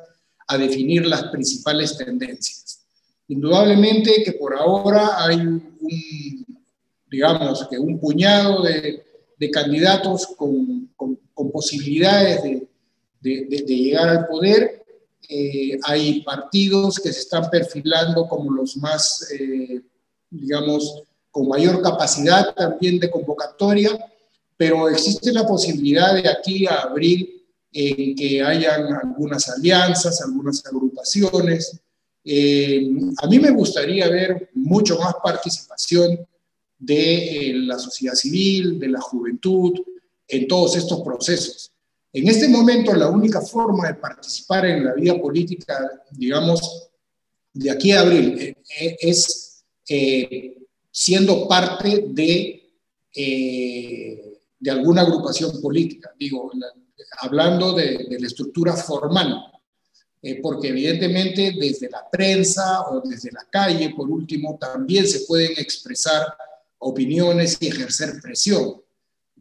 a 0.47 0.57
definir 0.57 1.05
las 1.05 1.25
principales 1.25 1.99
tendencias. 1.99 2.87
Indudablemente 3.29 4.23
que 4.25 4.33
por 4.33 4.55
ahora 4.55 5.23
hay 5.23 5.41
un, 5.41 5.77
digamos, 7.11 7.69
que 7.69 7.79
un 7.79 8.01
puñado 8.01 8.63
de, 8.63 9.05
candidatos 9.53 10.27
con, 10.29 10.89
posibilidades 11.53 12.43
de, 13.21 13.65
llegar 13.67 14.09
al 14.09 14.27
poder. 14.27 14.87
Eh, 15.29 15.79
hay 15.85 16.23
partidos 16.23 16.99
que 16.99 17.13
se 17.13 17.21
están 17.21 17.51
perfilando 17.51 18.27
como 18.27 18.51
los 18.53 18.75
más, 18.79 19.31
eh, 19.39 19.83
digamos, 20.31 21.03
con 21.31 21.47
mayor 21.47 21.83
capacidad 21.83 22.55
también 22.55 22.99
de 22.99 23.11
convocatoria 23.11 23.91
pero 24.59 24.89
existe 24.89 25.33
la 25.33 25.47
posibilidad 25.47 26.21
de 26.21 26.29
aquí 26.29 26.67
a 26.67 26.81
abril 26.81 27.47
en 27.73 28.17
que 28.17 28.43
hayan 28.43 28.93
algunas 28.93 29.49
alianzas, 29.49 30.21
algunas 30.21 30.67
agrupaciones. 30.67 31.81
Eh, 32.25 32.91
a 33.23 33.29
mí 33.29 33.39
me 33.39 33.53
gustaría 33.53 34.09
ver 34.09 34.51
mucho 34.55 34.99
más 34.99 35.15
participación 35.23 36.27
de 36.77 37.51
eh, 37.51 37.55
la 37.55 37.79
sociedad 37.79 38.15
civil, 38.15 38.81
de 38.81 38.89
la 38.89 39.01
juventud, 39.01 39.75
en 40.27 40.49
todos 40.49 40.77
estos 40.77 41.03
procesos. 41.03 41.71
En 42.13 42.27
este 42.27 42.49
momento, 42.49 42.93
la 42.95 43.09
única 43.09 43.41
forma 43.41 43.87
de 43.87 43.95
participar 43.95 44.67
en 44.67 44.85
la 44.87 44.95
vida 44.95 45.21
política, 45.21 46.03
digamos, 46.11 46.89
de 47.53 47.71
aquí 47.71 47.93
a 47.93 48.01
abril, 48.01 48.57
eh, 48.81 48.97
es 49.01 49.65
siendo 50.91 51.47
parte 51.47 52.07
de 52.09 52.55
de 54.59 54.71
alguna 54.71 55.03
agrupación 55.03 55.61
política, 55.61 56.13
digo, 56.19 56.51
hablando 57.21 57.73
de, 57.73 58.17
la 58.19 58.27
estructura 58.27 58.75
formal, 58.75 59.53
eh, 60.21 60.41
porque 60.43 60.69
evidentemente 60.69 61.55
desde 61.59 61.89
la 61.89 62.09
prensa 62.11 62.83
o 62.89 63.01
desde 63.01 63.31
la 63.31 63.47
calle, 63.51 63.91
por 63.91 64.11
último, 64.11 64.59
también 64.59 65.07
se 65.07 65.21
pueden 65.21 65.53
expresar 65.53 66.27
opiniones 66.79 67.57
y 67.61 67.69
ejercer 67.69 68.21
presión. 68.21 68.83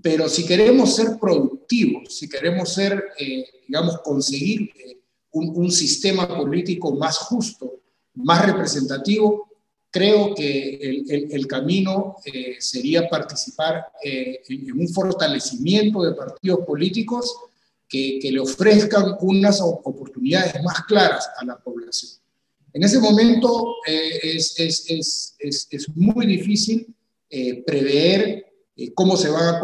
Pero 0.01 0.29
si 0.29 0.45
queremos 0.45 0.95
ser 0.95 1.17
productivos, 1.19 2.15
si 2.15 2.29
queremos 2.29 2.73
ser, 2.73 3.03
eh, 3.17 3.45
digamos, 3.67 3.99
conseguir 4.01 4.69
eh, 4.75 5.01
un, 5.31 5.51
un, 5.55 5.71
sistema 5.71 6.27
político 6.27 6.95
más 6.95 7.17
justo, 7.17 7.81
más 8.13 8.45
representativo, 8.45 9.46
creo 9.89 10.35
que 10.35 11.03
el, 11.07 11.47
camino 11.47 12.17
eh, 12.25 12.57
sería 12.59 13.07
participar 13.07 13.85
en, 14.03 14.37
en, 14.49 14.79
un 14.79 14.87
fortalecimiento 14.89 16.03
de 16.03 16.13
partidos 16.13 16.59
políticos 16.65 17.35
que, 17.87 18.19
le 18.23 18.39
ofrezcan 18.39 19.15
unas 19.21 19.61
oportunidades 19.61 20.61
más 20.63 20.81
claras 20.87 21.29
a 21.37 21.45
la 21.45 21.57
población. 21.57 22.11
En 22.73 22.83
ese 22.83 22.99
momento 22.99 23.75
es, 23.85 24.59
es, 24.59 25.35
es, 25.39 25.67
es, 25.71 25.89
muy 25.95 26.25
difícil 26.27 26.93
prever 27.65 28.47
eh, 28.77 28.93
cómo 28.93 29.17
se 29.17 29.29
van 29.29 29.55
a, 29.55 29.59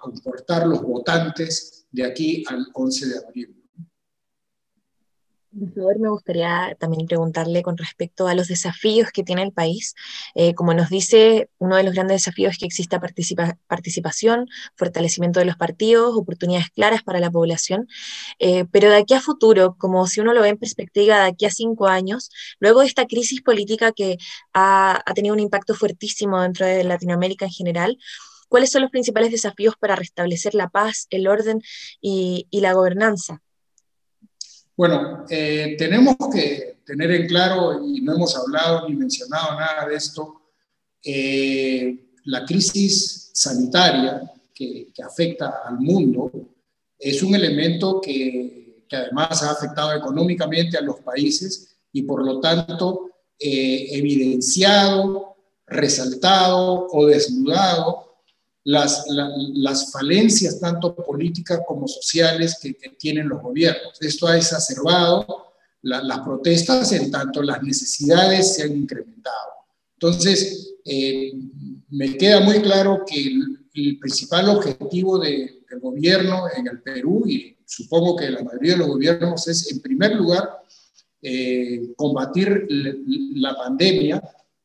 comportar 0.00 0.66
los 0.66 0.82
votantes 0.82 1.86
de 1.92 2.04
aquí 2.04 2.42
al 2.48 2.66
11 2.74 3.08
de 3.08 3.18
abril. 3.18 3.59
Favor, 5.52 5.98
me 5.98 6.08
gustaría 6.08 6.76
también 6.78 7.08
preguntarle 7.08 7.62
con 7.62 7.76
respecto 7.76 8.28
a 8.28 8.34
los 8.34 8.46
desafíos 8.46 9.10
que 9.10 9.24
tiene 9.24 9.42
el 9.42 9.52
país. 9.52 9.94
Eh, 10.36 10.54
como 10.54 10.74
nos 10.74 10.90
dice, 10.90 11.50
uno 11.58 11.74
de 11.76 11.82
los 11.82 11.92
grandes 11.92 12.22
desafíos 12.22 12.52
es 12.52 12.58
que 12.58 12.66
exista 12.66 13.00
participa 13.00 13.58
participación, 13.66 14.46
fortalecimiento 14.76 15.40
de 15.40 15.46
los 15.46 15.56
partidos, 15.56 16.16
oportunidades 16.16 16.70
claras 16.70 17.02
para 17.02 17.18
la 17.18 17.32
población. 17.32 17.88
Eh, 18.38 18.64
pero 18.70 18.90
de 18.90 18.96
aquí 18.98 19.14
a 19.14 19.20
futuro, 19.20 19.74
como 19.76 20.06
si 20.06 20.20
uno 20.20 20.34
lo 20.34 20.42
ve 20.42 20.50
en 20.50 20.58
perspectiva 20.58 21.16
de 21.18 21.30
aquí 21.30 21.46
a 21.46 21.50
cinco 21.50 21.88
años, 21.88 22.30
luego 22.60 22.80
de 22.80 22.86
esta 22.86 23.06
crisis 23.06 23.42
política 23.42 23.90
que 23.92 24.18
ha, 24.52 25.02
ha 25.04 25.14
tenido 25.14 25.34
un 25.34 25.40
impacto 25.40 25.74
fuertísimo 25.74 26.40
dentro 26.40 26.64
de 26.66 26.84
Latinoamérica 26.84 27.46
en 27.46 27.52
general, 27.52 27.98
¿Cuáles 28.48 28.72
son 28.72 28.82
los 28.82 28.90
principales 28.90 29.30
desafíos 29.30 29.76
para 29.78 29.94
restablecer 29.94 30.56
la 30.56 30.68
paz, 30.68 31.06
el 31.10 31.28
orden 31.28 31.62
y, 32.00 32.48
y 32.50 32.60
la 32.60 32.72
gobernanza? 32.72 33.42
Bueno, 34.76 35.24
eh, 35.28 35.74
tenemos 35.78 36.16
que 36.32 36.78
tener 36.84 37.10
en 37.10 37.26
claro, 37.26 37.86
y 37.86 38.00
no 38.00 38.14
hemos 38.14 38.36
hablado 38.36 38.88
ni 38.88 38.96
mencionado 38.96 39.58
nada 39.58 39.86
de 39.88 39.96
esto, 39.96 40.40
eh, 41.02 42.14
la 42.24 42.44
crisis 42.44 43.30
sanitaria 43.32 44.22
que, 44.54 44.92
afecta 45.04 45.62
al 45.66 45.78
mundo 45.78 46.30
es 46.98 47.22
un 47.22 47.34
elemento 47.34 48.00
que, 48.00 48.84
que, 48.86 48.96
además 48.96 49.42
ha 49.42 49.52
afectado 49.52 49.94
económicamente 49.94 50.76
a 50.76 50.82
los 50.82 51.00
países 51.00 51.74
y 51.92 52.02
por 52.02 52.24
lo 52.24 52.40
tanto 52.40 53.10
eh, 53.38 53.88
evidenciado, 53.92 55.36
resaltado 55.66 56.88
o 56.90 57.06
desnudado 57.06 58.09
las, 58.70 59.04
las 59.08 59.90
falencias 59.90 60.60
tanto 60.60 60.94
políticas 60.94 61.60
como 61.66 61.88
sociales 61.88 62.56
que, 62.62 62.74
tienen 62.96 63.28
los 63.28 63.42
gobiernos. 63.42 64.00
Esto 64.00 64.28
ha 64.28 64.36
exacerbado 64.36 65.54
las 65.82 66.20
protestas 66.20 66.92
en 66.92 67.10
tanto 67.10 67.42
las 67.42 67.62
necesidades 67.62 68.54
se 68.54 68.62
han 68.64 68.76
incrementado. 68.76 69.50
Entonces, 69.94 70.74
eh, 70.84 71.32
me 71.88 72.16
queda 72.16 72.40
muy 72.40 72.60
claro 72.60 73.02
que 73.04 73.20
el, 73.20 73.56
principal 73.98 74.50
objetivo 74.50 75.18
de, 75.18 75.62
del 75.68 75.80
gobierno 75.80 76.44
en 76.54 76.68
el 76.68 76.82
Perú, 76.82 77.24
y 77.26 77.56
supongo 77.64 78.14
que 78.14 78.28
la 78.28 78.42
mayoría 78.42 78.72
de 78.72 78.78
los 78.78 78.88
gobiernos, 78.88 79.48
es 79.48 79.72
en 79.72 79.80
primer 79.80 80.14
lugar 80.16 80.48
eh, 81.22 81.92
combatir 81.96 82.66
la 82.68 83.56
pandemia, 83.56 84.22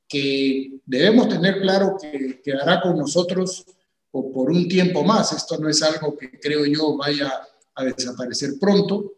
que 0.07 0.79
debemos 0.85 1.29
tener 1.29 1.61
claro 1.61 1.95
que 1.99 2.41
quedará 2.43 2.81
con 2.81 2.97
nosotros 2.97 3.65
o 4.17 4.31
por 4.31 4.49
un 4.49 4.67
tiempo 4.69 5.03
más. 5.03 5.33
Esto 5.33 5.57
no 5.57 5.67
es 5.67 5.83
algo 5.83 6.15
que 6.15 6.39
creo 6.39 6.65
yo 6.65 6.95
vaya 6.95 7.31
a 7.75 7.83
desaparecer 7.83 8.51
pronto. 8.59 9.15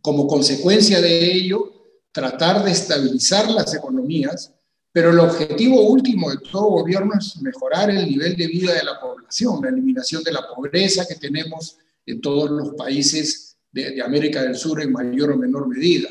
Como 0.00 0.26
consecuencia 0.26 1.02
de 1.02 1.32
ello, 1.34 1.98
tratar 2.10 2.64
de 2.64 2.70
estabilizar 2.70 3.50
las 3.50 3.74
economías, 3.74 4.54
pero 4.90 5.10
el 5.10 5.20
objetivo 5.20 5.82
último 5.82 6.30
de 6.30 6.38
todo 6.38 6.80
gobierno 6.80 7.12
es 7.18 7.36
mejorar 7.42 7.90
el 7.90 8.08
nivel 8.08 8.34
de 8.36 8.46
vida 8.46 8.72
de 8.72 8.82
la 8.82 8.98
población, 8.98 9.60
la 9.62 9.68
eliminación 9.68 10.24
de 10.24 10.32
la 10.32 10.48
pobreza 10.48 11.06
que 11.06 11.16
tenemos 11.16 11.76
en 12.06 12.22
todos 12.22 12.50
los 12.50 12.70
países 12.70 13.58
de, 13.70 13.90
de 13.90 14.02
América 14.02 14.42
del 14.42 14.56
Sur 14.56 14.80
en 14.80 14.92
mayor 14.92 15.32
o 15.32 15.36
menor 15.36 15.68
medida. 15.68 16.08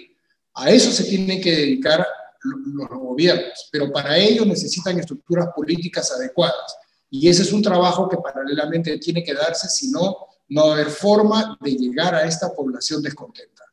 A 0.53 0.69
eso 0.69 0.91
se 0.91 1.05
tienen 1.05 1.41
que 1.41 1.55
dedicar 1.55 2.05
los 2.43 2.89
gobiernos, 2.89 3.67
pero 3.71 3.91
para 3.91 4.15
ello 4.15 4.45
necesitan 4.45 4.99
estructuras 4.99 5.47
políticas 5.55 6.11
adecuadas. 6.11 6.77
Y 7.09 7.27
ese 7.27 7.43
es 7.43 7.51
un 7.51 7.61
trabajo 7.61 8.07
que 8.07 8.17
paralelamente 8.17 8.97
tiene 8.97 9.23
que 9.23 9.33
darse, 9.33 9.67
si 9.67 9.89
no, 9.89 10.17
no 10.49 10.65
va 10.65 10.71
a 10.71 10.73
haber 10.75 10.89
forma 10.89 11.57
de 11.61 11.71
llegar 11.71 12.13
a 12.15 12.25
esta 12.25 12.53
población 12.53 13.01
descontenta. 13.01 13.63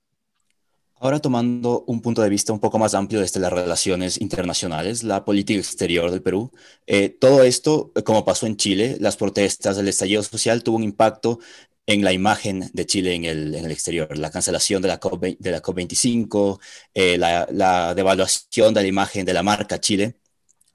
Ahora 0.98 1.20
tomando 1.20 1.84
un 1.86 2.00
punto 2.00 2.22
de 2.22 2.30
vista 2.30 2.54
un 2.54 2.58
poco 2.58 2.78
más 2.78 2.94
amplio 2.94 3.20
desde 3.20 3.38
las 3.38 3.52
relaciones 3.52 4.18
internacionales, 4.18 5.02
la 5.02 5.26
política 5.26 5.60
exterior 5.60 6.10
del 6.10 6.22
Perú, 6.22 6.50
eh, 6.86 7.10
todo 7.10 7.42
esto, 7.42 7.92
como 8.04 8.24
pasó 8.24 8.46
en 8.46 8.56
Chile, 8.56 8.96
las 8.98 9.18
protestas, 9.18 9.76
el 9.76 9.88
estallido 9.88 10.22
social 10.22 10.62
tuvo 10.62 10.76
un 10.76 10.84
impacto 10.84 11.38
en 11.86 12.02
la 12.02 12.12
imagen 12.12 12.70
de 12.72 12.86
Chile 12.86 13.14
en 13.14 13.24
el, 13.26 13.54
en 13.54 13.66
el 13.66 13.72
exterior, 13.72 14.16
la 14.16 14.30
cancelación 14.30 14.80
de 14.80 14.88
la, 14.88 14.98
COP, 14.98 15.22
de 15.22 15.50
la 15.50 15.62
COP25, 15.62 16.58
eh, 16.94 17.18
la, 17.18 17.94
devaluación 17.94 18.72
de 18.72 18.82
la 18.82 18.88
imagen 18.88 19.26
de 19.26 19.34
la 19.34 19.42
marca 19.42 19.78
Chile 19.78 20.16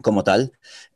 como 0.02 0.24
tal. 0.24 0.52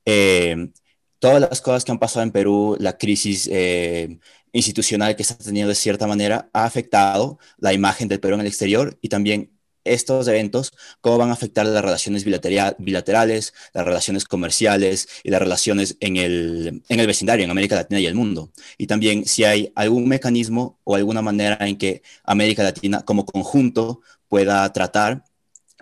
Eh, 0.06 0.72
todas 1.20 1.42
las 1.42 1.62
cosas 1.62 1.84
que 1.84 1.92
han 1.92 2.00
pasado 2.00 2.24
en 2.24 2.32
Perú, 2.32 2.78
la 2.80 2.98
crisis 2.98 3.50
eh, 3.52 4.20
institucional 4.52 5.16
que 5.16 5.24
está 5.24 5.36
teniendo 5.38 5.70
de 5.70 5.76
cierta 5.76 6.08
manera, 6.08 6.50
ha 6.54 6.66
afectado 6.66 7.40
la 7.58 7.74
imagen 7.74 8.08
del 8.08 8.20
Perú 8.20 8.36
en 8.36 8.42
el 8.42 8.48
exterior 8.48 8.98
y 9.02 9.10
también 9.10 9.56
estos 9.86 10.28
eventos, 10.28 10.74
cómo 11.00 11.20
van 11.20 11.30
a 11.30 11.34
afectar 11.34 11.66
las 11.66 11.84
relaciones 11.84 12.26
bilaterales, 12.26 13.54
las 13.74 13.86
relaciones 13.86 14.26
comerciales 14.26 15.08
y 15.24 15.30
las 15.30 15.40
relaciones 15.40 15.96
en 16.00 16.18
el, 16.18 16.84
en 16.90 17.00
el 17.00 17.08
vecindario, 17.08 17.46
en 17.46 17.52
América 17.52 17.76
Latina 17.76 18.00
y 18.00 18.08
el 18.08 18.16
mundo. 18.16 18.52
Y 18.78 18.88
también 18.88 19.26
si 19.26 19.44
hay 19.44 19.72
algún 19.76 20.08
mecanismo 20.08 20.80
o 20.84 20.96
alguna 20.96 21.22
manera 21.22 21.58
en 21.68 21.78
que 21.78 22.02
América 22.24 22.64
Latina 22.64 23.04
como 23.04 23.26
conjunto 23.26 24.02
pueda 24.28 24.72
tratar 24.74 25.24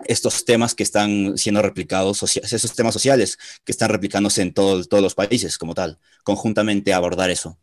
estos 0.06 0.44
temas 0.44 0.74
que 0.74 0.82
están 0.82 1.38
siendo 1.38 1.62
replicados, 1.62 2.22
esos 2.22 2.74
temas 2.74 2.92
sociales 2.94 3.38
que 3.64 3.72
están 3.72 3.90
replicándose 3.90 4.42
en 4.42 4.52
todo, 4.52 4.84
todos 4.84 5.02
los 5.02 5.14
países 5.14 5.56
como 5.58 5.74
tal, 5.74 5.98
conjuntamente 6.24 6.92
abordar 6.92 7.30
eso. 7.30 7.56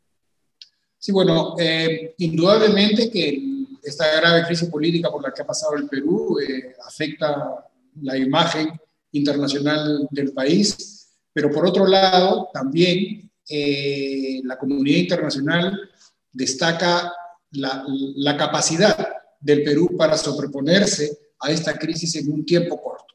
Sí, 0.98 1.12
bueno, 1.12 1.56
eh, 1.60 2.14
indudablemente 2.20 3.10
que 3.10 3.44
esta 3.84 4.16
grave 4.18 4.46
crisis 4.46 4.70
política 4.70 5.12
por 5.12 5.24
la 5.24 5.34
que 5.34 5.42
ha 5.42 5.48
pasado 5.48 5.76
el 5.76 5.90
Perú 5.90 6.38
eh, 6.40 6.76
afecta 6.86 7.66
la 8.02 8.18
imagen 8.18 8.80
internacional 9.12 10.08
del 10.12 10.32
país, 10.32 11.10
pero 11.34 11.52
por 11.52 11.66
otro 11.66 11.88
lado, 11.88 12.50
también 12.54 13.30
eh, 13.50 14.42
la 14.44 14.58
comunidad 14.58 15.00
internacional 15.00 15.90
destaca 16.32 17.12
la, 17.52 17.84
la 17.88 18.38
capacidad 18.38 19.08
del 19.40 19.64
Perú 19.64 19.98
para 19.98 20.18
sobreponerse 20.18 21.18
a 21.42 21.52
esta 21.52 21.78
crisis 21.78 22.16
en 22.16 22.32
un 22.32 22.46
tiempo 22.46 22.82
corto. 22.82 23.12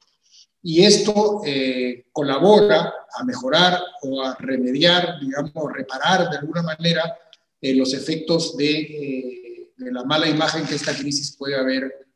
Y 0.69 0.85
esto 0.85 1.43
eh, 1.45 2.07
colabora 2.11 2.93
a 3.17 3.25
mejorar 3.25 3.81
o 4.03 4.21
a 4.21 4.35
remediar, 4.35 5.21
digamos, 5.21 5.73
reparar 5.73 6.29
de 6.29 6.39
alguna 6.39 6.63
manera 6.63 7.17
eh, 7.61 7.73
los 7.73 7.95
efectos 7.95 8.57
de, 8.57 8.81
eh, 8.81 9.71
de, 9.77 9.93
la 9.93 10.03
mala 10.03 10.29
imagen 10.29 10.67
que 10.67 10.75
esta 10.75 10.93
crisis 10.93 11.37
puede 11.37 11.55
haber 11.55 12.09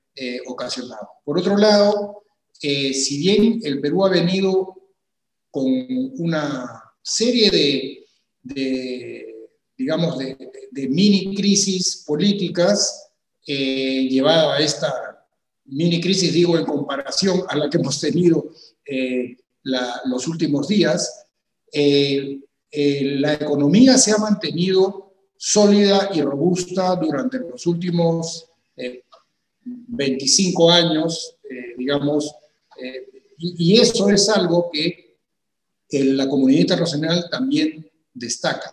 ocasionado. 0.47 1.09
Por 1.25 1.39
otro 1.39 1.57
lado, 1.57 2.25
si 2.61 3.19
bien 3.21 3.61
el 3.63 3.81
Perú 3.81 4.05
ha 4.05 4.11
venido 4.11 4.75
con 5.51 5.65
una 6.19 6.83
serie 7.01 8.05
de, 8.43 9.35
digamos, 9.79 10.19
de, 10.19 10.37
mini 10.89 11.35
crisis 11.35 12.05
políticas 12.07 13.13
llevada 13.47 14.57
a 14.57 14.61
esta 14.61 15.10
mini 15.71 16.01
crisis, 16.01 16.33
digo, 16.33 16.59
en 16.59 16.65
comparación 16.65 17.43
a 17.49 17.57
la 17.57 17.71
que 17.71 17.79
hemos 17.79 18.01
tenido 18.01 18.51
eh, 18.85 19.37
los 19.63 20.27
últimos 20.27 20.69
días, 20.69 21.27
eh, 21.73 22.41
eh, 22.71 23.17
la 23.19 23.35
economía 23.35 23.99
se 23.99 24.13
ha 24.13 24.19
mantenido 24.19 25.13
sólida 25.37 26.11
y 26.15 26.23
robusta 26.23 26.97
durante 26.97 27.39
los 27.39 27.67
últimos 27.67 28.47
25 29.65 30.71
años, 30.71 31.37
digamos, 31.77 32.35
y, 33.39 33.75
y, 33.75 33.81
eso 33.81 34.09
es 34.11 34.29
algo 34.29 34.71
que 34.73 35.17
la 35.91 36.29
comunidad 36.29 36.61
internacional 36.61 37.29
también 37.31 37.91
destaca. 38.13 38.73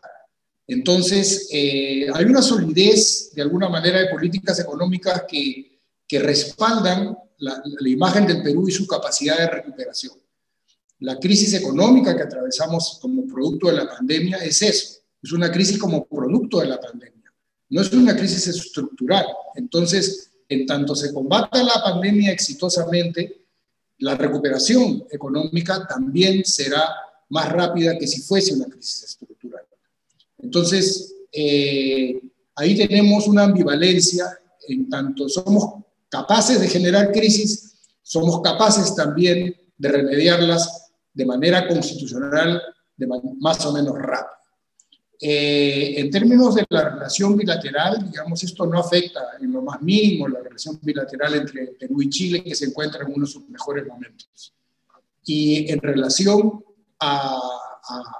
Entonces, 0.65 1.49
hay 1.51 2.25
una 2.25 2.41
solidez, 2.41 3.31
de 3.33 3.41
alguna 3.41 3.69
manera, 3.69 3.99
de 3.99 4.09
políticas 4.09 4.59
económicas 4.59 5.23
que 5.27 5.76
que 6.07 6.19
respaldan 6.19 7.17
la, 7.39 7.61
la, 7.63 7.89
imagen 7.89 8.25
del 8.25 8.41
Perú 8.41 8.67
y 8.67 8.71
su 8.71 8.87
capacidad 8.87 9.37
de 9.37 9.47
recuperación. 9.47 10.13
La 10.99 11.19
crisis 11.19 11.53
económica 11.53 12.15
que 12.15 12.23
atravesamos 12.23 12.97
como 13.01 13.27
producto 13.27 13.67
de 13.67 13.73
la 13.73 13.87
pandemia 13.87 14.37
es 14.37 14.61
eso, 14.61 14.99
es 15.21 15.31
una 15.31 15.51
crisis 15.51 15.77
como 15.77 16.05
producto 16.05 16.59
de 16.59 16.67
la 16.67 16.79
pandemia. 16.79 17.31
no 17.69 17.81
es 17.81 17.91
una 17.91 18.15
crisis 18.15 18.47
estructural. 18.47 19.25
Entonces, 19.55 20.31
en 20.47 20.65
tanto 20.65 20.95
se 20.95 21.13
combata 21.13 21.61
la 21.61 21.83
pandemia 21.83 22.31
exitosamente, 22.31 23.45
la 23.99 24.15
recuperación 24.15 25.05
económica 25.11 25.85
también 25.87 26.45
será 26.45 26.87
más 27.29 27.51
rápida 27.51 27.97
que 27.97 28.07
si 28.07 28.21
fuese 28.21 28.53
una 28.53 28.65
crisis 28.65 29.03
estructural. 29.03 29.65
Entonces, 30.37 31.13
eh, 31.31 32.21
ahí 32.55 32.77
tenemos 32.77 33.27
una 33.27 33.43
ambivalencia 33.43 34.25
en 34.67 34.89
tanto 34.89 35.27
somos 35.29 35.83
capaces 36.09 36.59
de 36.59 36.67
generar 36.67 37.11
crisis, 37.11 37.79
somos 38.01 38.41
capaces 38.41 38.95
también 38.95 39.55
de 39.77 39.89
remediarlas 39.89 40.91
de 41.13 41.25
manera 41.25 41.67
constitucional, 41.67 42.61
de 42.95 43.07
más 43.39 43.65
o 43.65 43.73
menos 43.73 43.97
rápida. 43.97 44.37
Eh, 45.19 45.95
en 45.99 46.11
términos 46.11 46.53
de 46.53 46.65
la 46.69 46.89
relación 46.89 47.35
bilateral, 47.35 48.07
digamos, 48.07 48.43
esto 48.43 48.67
no 48.67 48.79
afecta 48.79 49.21
en 49.41 49.51
lo 49.51 49.63
más 49.63 49.81
mínimo 49.81 50.27
la 50.27 50.41
relación 50.41 50.79
bilateral 50.81 51.33
entre 51.33 51.67
Perú 51.67 52.03
y 52.03 52.09
Chile, 52.09 52.43
que 52.43 52.53
se 52.53 52.65
encuentra 52.65 53.01
en 53.03 53.13
uno 53.13 53.25
de 53.25 53.31
sus 53.31 53.49
mejores 53.49 53.87
momentos. 53.87 54.53
Y 55.25 55.71
en 55.71 55.79
relación 55.79 56.63
a, 56.99 57.41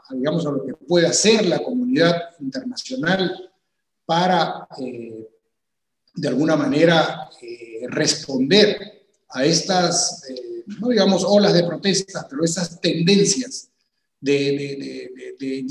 digamos, 0.10 0.46
a 0.48 0.52
lo 0.52 0.66
que 0.66 0.74
puede 0.74 1.06
hacer 1.06 1.46
la 1.46 1.60
comunidad 1.60 2.16
internacional 2.40 3.52
para, 4.06 4.68
eh, 4.80 5.30
de 6.16 6.28
alguna 6.28 6.56
manera, 6.56 7.30
eh, 7.42 7.67
responder 7.90 9.06
a 9.30 9.46
estas, 9.46 10.24
no 10.80 10.90
digamos 10.90 11.24
olas 11.26 11.54
de 11.54 11.64
protestas, 11.64 12.26
pero 12.30 12.44
estas 12.44 12.80
tendencias 12.80 13.70
de, 14.20 15.12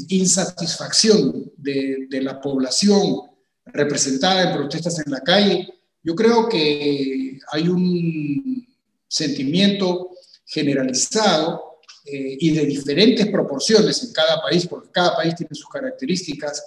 insatisfacción 0.08 1.52
de, 1.56 2.08
la 2.22 2.40
población 2.40 3.22
representada 3.66 4.48
en 4.50 4.56
protestas 4.56 4.98
en 5.04 5.10
la 5.10 5.20
calle, 5.20 5.68
yo 6.02 6.14
creo 6.14 6.48
que 6.48 7.38
hay 7.52 7.68
un 7.68 8.66
sentimiento 9.08 10.10
generalizado 10.44 11.80
eh, 12.04 12.36
y 12.38 12.50
de 12.52 12.66
diferentes 12.66 13.26
proporciones 13.26 14.02
en 14.04 14.12
cada 14.12 14.40
país, 14.40 14.66
porque 14.66 14.90
cada 14.92 15.16
país 15.16 15.34
tiene 15.34 15.54
sus 15.54 15.68
características, 15.68 16.62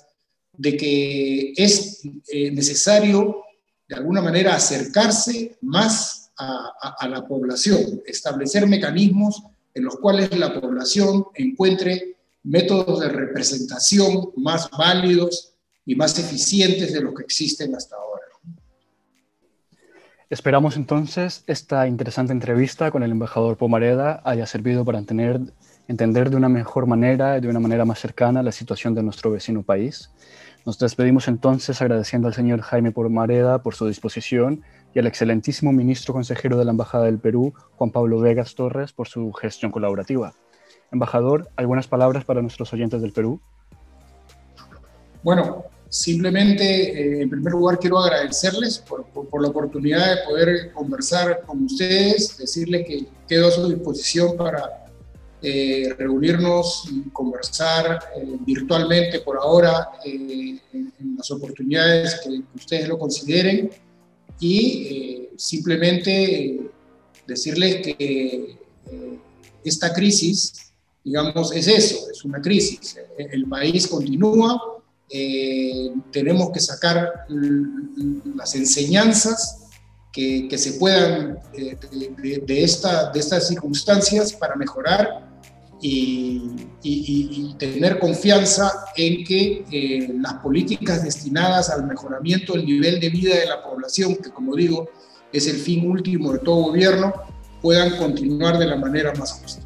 de 0.58 0.76
que 0.76 1.54
es 1.56 2.02
eh, 2.28 2.52
necesario 2.52 3.44
de 3.90 3.96
alguna 3.96 4.22
manera 4.22 4.56
acercarse 4.56 5.58
más 5.62 6.32
a 6.38 7.06
la 7.10 7.28
población, 7.28 8.02
establecer 8.06 8.66
mecanismos 8.66 9.44
en 9.74 9.84
los 9.84 9.98
cuales 9.98 10.38
la 10.38 10.54
población 10.54 11.26
encuentre 11.34 12.16
métodos 12.44 13.02
de 13.02 13.10
representación 13.10 14.32
más 14.38 14.70
válidos 14.72 15.56
y 15.86 15.96
más 15.96 16.18
eficientes 16.18 16.94
de 16.94 17.02
los 17.02 17.14
que 17.14 17.24
existen 17.24 17.76
hasta 17.76 17.98
ahora. 17.98 18.22
Esperamos 20.30 20.78
entonces 20.78 21.44
esta 21.48 21.88
interesante 21.88 22.32
entrevista 22.32 22.92
con 22.92 23.04
el 23.04 23.12
embajador 23.12 23.58
Pomareda 23.58 24.22
haya 24.24 24.46
servido 24.46 24.86
para 24.86 25.00
entender, 25.00 25.42
entender 25.88 26.30
de 26.30 26.38
una 26.38 26.48
mejor 26.48 26.86
manera 26.86 27.38
y 27.38 27.42
de 27.42 27.50
una 27.50 27.60
manera 27.60 27.84
más 27.84 28.00
cercana 28.00 28.44
la 28.44 28.52
situación 28.52 28.94
de 28.94 29.04
nuestro 29.04 29.32
vecino 29.32 29.64
país. 29.64 30.12
Nos 30.66 30.78
despedimos 30.78 31.28
entonces 31.28 31.82
agradeciendo 31.82 32.28
al 32.28 32.34
señor 32.34 32.62
Jaime 32.62 32.92
Pomareda 32.92 33.64
por 33.64 33.76
su 33.76 33.88
disposición 33.88 34.64
y 34.94 35.00
al 35.00 35.08
excelentísimo 35.08 35.72
ministro 35.72 36.14
consejero 36.14 36.58
de 36.58 36.66
la 36.66 36.72
Embajada 36.72 37.06
del 37.06 37.20
Perú, 37.20 37.54
Juan 37.78 37.92
Pablo 37.92 38.20
Vegas 38.20 38.56
Torres, 38.56 38.92
por 38.92 39.08
su 39.08 39.32
gestión 39.34 39.72
colaborativa. 39.72 40.34
Embajador, 40.92 41.50
¿algunas 41.56 41.88
palabras 41.88 42.26
para 42.26 42.42
nuestros 42.42 42.74
oyentes 42.74 43.02
del 43.02 43.14
Perú? 43.14 43.40
Bueno, 45.24 45.66
simplemente, 45.88 46.64
eh, 46.64 47.22
en 47.22 47.30
primer 47.30 47.54
lugar, 47.54 47.80
quiero 47.80 48.00
agradecerles 48.00 48.80
por, 48.80 49.06
la 49.42 49.48
oportunidad 49.48 50.16
de 50.16 50.24
poder 50.28 50.74
conversar 50.74 51.42
con 51.46 51.64
ustedes, 51.64 52.38
decirles 52.38 52.86
que 52.86 53.08
quedo 53.28 53.48
a 53.48 53.52
su 53.52 53.70
disposición 53.70 54.36
para 54.36 54.89
eh, 55.42 55.94
reunirnos 55.98 56.90
y 56.92 57.10
conversar 57.10 58.00
eh, 58.18 58.38
virtualmente 58.46 59.20
por 59.22 59.38
ahora 59.38 59.90
en, 60.04 60.60
en, 60.74 61.16
las 61.18 61.32
oportunidades 61.32 62.20
que 62.24 62.42
ustedes 62.56 62.88
lo 62.88 62.98
consideren 62.98 63.70
y 64.40 64.88
eh, 64.88 65.30
simplemente 65.38 66.60
decirles 67.28 67.82
que 67.86 68.58
eh, 68.92 69.20
esta 69.64 69.94
crisis, 69.94 70.72
digamos, 71.04 71.54
es 71.54 71.68
eso, 71.68 72.10
es 72.10 72.24
una 72.24 72.42
crisis. 72.42 72.98
El 73.18 73.46
país 73.46 73.88
continúa, 73.88 74.82
eh, 75.10 75.92
tenemos 76.12 76.52
que 76.52 76.60
sacar 76.60 77.26
las 78.36 78.56
enseñanzas 78.56 79.66
que, 80.12 80.50
se 80.58 80.74
puedan 80.74 81.40
esta, 81.54 83.12
de 83.12 83.20
estas 83.20 83.48
circunstancias 83.48 84.34
para 84.34 84.56
mejorar 84.56 85.29
y, 85.82 87.56
tener 87.58 88.00
confianza 88.00 88.72
en 88.96 89.24
que 89.24 89.66
eh, 89.72 90.14
las 90.22 90.36
políticas 90.36 91.04
destinadas 91.04 91.70
al 91.70 91.86
mejoramiento 91.86 92.54
del 92.54 92.66
nivel 92.66 93.00
de 93.00 93.10
vida 93.10 93.36
de 93.36 93.46
la 93.46 93.62
población, 93.62 94.16
que 94.16 94.30
como 94.30 94.56
digo 94.56 94.90
es 95.32 95.48
el 95.48 95.58
fin 95.58 95.90
último 95.90 96.34
de 96.34 96.40
todo 96.40 96.64
gobierno, 96.64 97.14
puedan 97.62 97.98
continuar 97.98 98.58
de 98.58 98.66
la 98.66 98.78
manera 98.78 99.14
más 99.16 99.34
justa. 99.34 99.62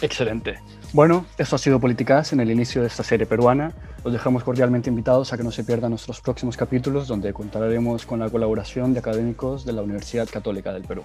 Excelente. 0.00 0.58
Bueno, 0.92 1.26
esto 1.38 1.56
ha 1.56 1.58
sido 1.58 1.80
Políticas 1.80 2.32
en 2.32 2.40
el 2.40 2.50
inicio 2.50 2.80
de 2.80 2.86
esta 2.86 3.02
serie 3.02 3.26
peruana. 3.26 3.74
Los 4.04 4.12
dejamos 4.12 4.44
cordialmente 4.44 4.90
invitados 4.90 5.32
a 5.32 5.36
que 5.36 5.42
no 5.42 5.50
se 5.50 5.64
pierdan 5.64 5.90
nuestros 5.90 6.20
próximos 6.20 6.56
capítulos 6.56 7.08
donde 7.08 7.32
contaremos 7.32 8.06
con 8.06 8.20
la 8.20 8.30
colaboración 8.30 8.92
de 8.92 9.00
académicos 9.00 9.64
de 9.64 9.72
la 9.72 9.82
Universidad 9.82 10.28
Católica 10.28 10.72
del 10.72 10.84
Perú. 10.84 11.02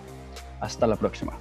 Hasta 0.60 0.86
la 0.86 0.96
próxima. 0.96 1.40